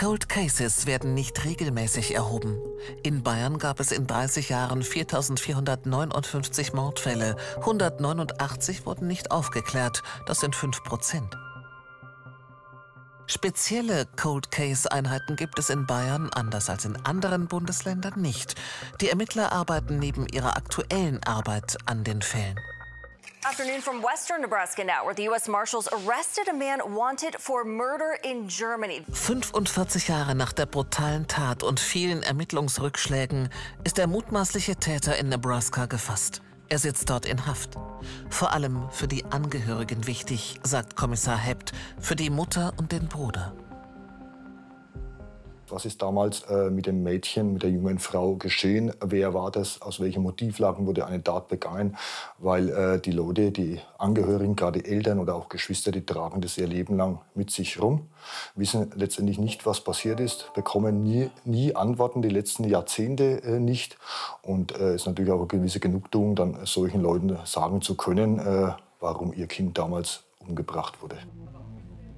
Cold 0.00 0.30
Cases 0.30 0.86
werden 0.86 1.12
nicht 1.12 1.44
regelmäßig 1.44 2.14
erhoben. 2.14 2.58
In 3.02 3.22
Bayern 3.22 3.58
gab 3.58 3.80
es 3.80 3.92
in 3.92 4.06
30 4.06 4.48
Jahren 4.48 4.82
4.459 4.82 6.74
Mordfälle. 6.74 7.36
189 7.56 8.86
wurden 8.86 9.06
nicht 9.06 9.30
aufgeklärt. 9.30 10.02
Das 10.24 10.40
sind 10.40 10.56
5 10.56 10.84
Prozent. 10.84 11.36
Spezielle 13.26 14.06
Cold 14.16 14.50
Case-Einheiten 14.50 15.36
gibt 15.36 15.58
es 15.58 15.68
in 15.68 15.84
Bayern, 15.84 16.30
anders 16.32 16.70
als 16.70 16.86
in 16.86 16.96
anderen 17.04 17.46
Bundesländern, 17.46 18.18
nicht. 18.18 18.54
Die 19.02 19.10
Ermittler 19.10 19.52
arbeiten 19.52 19.98
neben 19.98 20.26
ihrer 20.26 20.56
aktuellen 20.56 21.22
Arbeit 21.24 21.76
an 21.84 22.04
den 22.04 22.22
Fällen. 22.22 22.58
Afternoon 23.42 23.80
from 23.80 24.02
western 24.02 24.42
Nebraska 24.42 24.84
now, 24.84 25.06
where 25.06 25.14
the 25.14 25.22
U.S. 25.30 25.48
Marshals 25.48 25.88
arrested 25.92 26.48
a 26.48 26.52
man 26.52 26.80
wanted 26.94 27.36
for 27.38 27.64
murder 27.64 28.18
in 28.22 28.46
Germany. 28.48 29.02
45 29.12 30.08
Jahre 30.08 30.34
nach 30.34 30.52
der 30.52 30.66
brutalen 30.66 31.26
Tat 31.26 31.62
und 31.62 31.80
vielen 31.80 32.22
Ermittlungsrückschlägen 32.22 33.48
ist 33.82 33.96
der 33.96 34.08
mutmaßliche 34.08 34.76
Täter 34.76 35.16
in 35.16 35.30
Nebraska 35.30 35.86
gefasst. 35.86 36.42
Er 36.68 36.78
sitzt 36.78 37.08
dort 37.08 37.24
in 37.24 37.46
Haft. 37.46 37.78
Vor 38.28 38.52
allem 38.52 38.90
für 38.90 39.08
die 39.08 39.24
Angehörigen 39.24 40.06
wichtig, 40.06 40.60
sagt 40.62 40.94
Kommissar 40.94 41.38
Hept, 41.38 41.72
für 41.98 42.16
die 42.16 42.28
Mutter 42.28 42.74
und 42.76 42.92
den 42.92 43.08
Bruder. 43.08 43.54
Was 45.70 45.84
ist 45.84 46.02
damals 46.02 46.42
äh, 46.42 46.70
mit 46.70 46.86
dem 46.86 47.02
Mädchen, 47.02 47.52
mit 47.52 47.62
der 47.62 47.70
jungen 47.70 47.98
Frau 47.98 48.34
geschehen? 48.34 48.92
Wer 49.04 49.34
war 49.34 49.50
das? 49.50 49.80
Aus 49.82 50.00
welchen 50.00 50.22
Motivlagen 50.22 50.86
wurde 50.86 51.06
eine 51.06 51.22
Tat 51.22 51.48
begangen? 51.48 51.96
Weil 52.38 52.68
äh, 52.70 53.00
die 53.00 53.12
Leute, 53.12 53.52
die 53.52 53.80
Angehörigen, 53.98 54.56
gerade 54.56 54.84
Eltern 54.84 55.18
oder 55.18 55.34
auch 55.34 55.48
Geschwister, 55.48 55.92
die 55.92 56.04
tragen 56.04 56.40
das 56.40 56.58
ihr 56.58 56.66
Leben 56.66 56.96
lang 56.96 57.20
mit 57.34 57.50
sich 57.50 57.80
rum, 57.80 58.08
wissen 58.54 58.90
letztendlich 58.94 59.38
nicht, 59.38 59.66
was 59.66 59.80
passiert 59.80 60.20
ist, 60.20 60.52
bekommen 60.54 61.02
nie, 61.02 61.30
nie 61.44 61.74
Antworten, 61.76 62.22
die 62.22 62.28
letzten 62.28 62.64
Jahrzehnte 62.64 63.42
äh, 63.42 63.60
nicht. 63.60 63.96
Und 64.42 64.72
es 64.72 64.80
äh, 64.80 64.94
ist 64.96 65.06
natürlich 65.06 65.30
auch 65.30 65.38
eine 65.38 65.46
gewisse 65.46 65.80
Genugtuung, 65.80 66.34
dann 66.34 66.58
solchen 66.64 67.00
Leuten 67.00 67.38
sagen 67.44 67.80
zu 67.80 67.96
können, 67.96 68.38
äh, 68.38 68.72
warum 68.98 69.32
ihr 69.32 69.46
Kind 69.46 69.78
damals 69.78 70.24
umgebracht 70.40 71.02
wurde. 71.02 71.16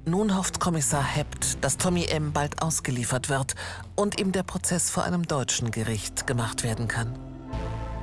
Nun 0.05 0.37
hofft 0.37 0.59
Kommissar 0.59 1.05
Hept, 1.05 1.63
dass 1.63 1.79
Tommy 1.79 2.07
M. 2.07 2.33
bald 2.33 2.61
ausgeliefert 2.61 3.29
wird 3.29 3.55
und 3.95 4.21
ihm 4.21 4.33
der 4.33 4.43
Prozess 4.43 4.91
vor 4.91 5.05
einem 5.05 5.29
deutschen 5.29 5.71
Gericht 5.71 6.27
gemacht 6.27 6.65
werden 6.65 6.89
kann. 6.89 7.17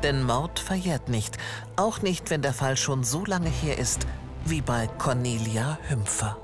Denn 0.01 0.23
Mord 0.23 0.59
verjährt 0.59 1.09
nicht, 1.09 1.37
auch 1.75 2.01
nicht, 2.01 2.29
wenn 2.29 2.41
der 2.41 2.53
Fall 2.53 2.77
schon 2.77 3.03
so 3.03 3.25
lange 3.25 3.49
her 3.49 3.77
ist 3.77 4.07
wie 4.45 4.61
bei 4.61 4.87
Cornelia 4.87 5.77
Hümpfer. 5.89 6.37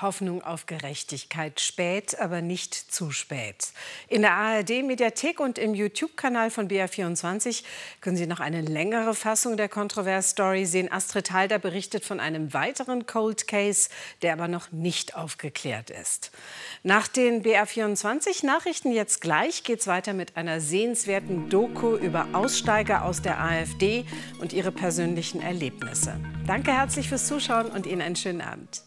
Hoffnung 0.00 0.42
auf 0.42 0.66
Gerechtigkeit. 0.66 1.60
Spät, 1.60 2.18
aber 2.20 2.42
nicht 2.42 2.74
zu 2.74 3.10
spät. 3.10 3.68
In 4.08 4.22
der 4.22 4.32
ARD-Mediathek 4.32 5.40
und 5.40 5.58
im 5.58 5.74
YouTube-Kanal 5.74 6.50
von 6.50 6.68
BR24 6.68 7.64
können 8.00 8.16
Sie 8.16 8.26
noch 8.26 8.40
eine 8.40 8.60
längere 8.60 9.14
Fassung 9.14 9.56
der 9.56 9.68
Kontrovers-Story 9.68 10.66
sehen. 10.66 10.90
Astrid 10.92 11.30
Halder 11.32 11.58
berichtet 11.58 12.04
von 12.04 12.20
einem 12.20 12.52
weiteren 12.52 13.06
Cold 13.06 13.48
Case, 13.48 13.88
der 14.22 14.34
aber 14.34 14.48
noch 14.48 14.72
nicht 14.72 15.16
aufgeklärt 15.16 15.90
ist. 15.90 16.30
Nach 16.82 17.08
den 17.08 17.42
BR24-Nachrichten 17.42 18.92
jetzt 18.92 19.20
gleich 19.20 19.64
geht 19.64 19.80
es 19.80 19.86
weiter 19.86 20.12
mit 20.12 20.36
einer 20.36 20.60
sehenswerten 20.60 21.48
Doku 21.48 21.96
über 21.96 22.28
Aussteiger 22.32 23.04
aus 23.04 23.22
der 23.22 23.40
AfD 23.40 24.04
und 24.40 24.52
ihre 24.52 24.72
persönlichen 24.72 25.40
Erlebnisse. 25.40 26.20
Danke 26.46 26.72
herzlich 26.72 27.08
fürs 27.08 27.26
Zuschauen 27.26 27.66
und 27.66 27.86
Ihnen 27.86 28.02
einen 28.02 28.16
schönen 28.16 28.40
Abend. 28.40 28.82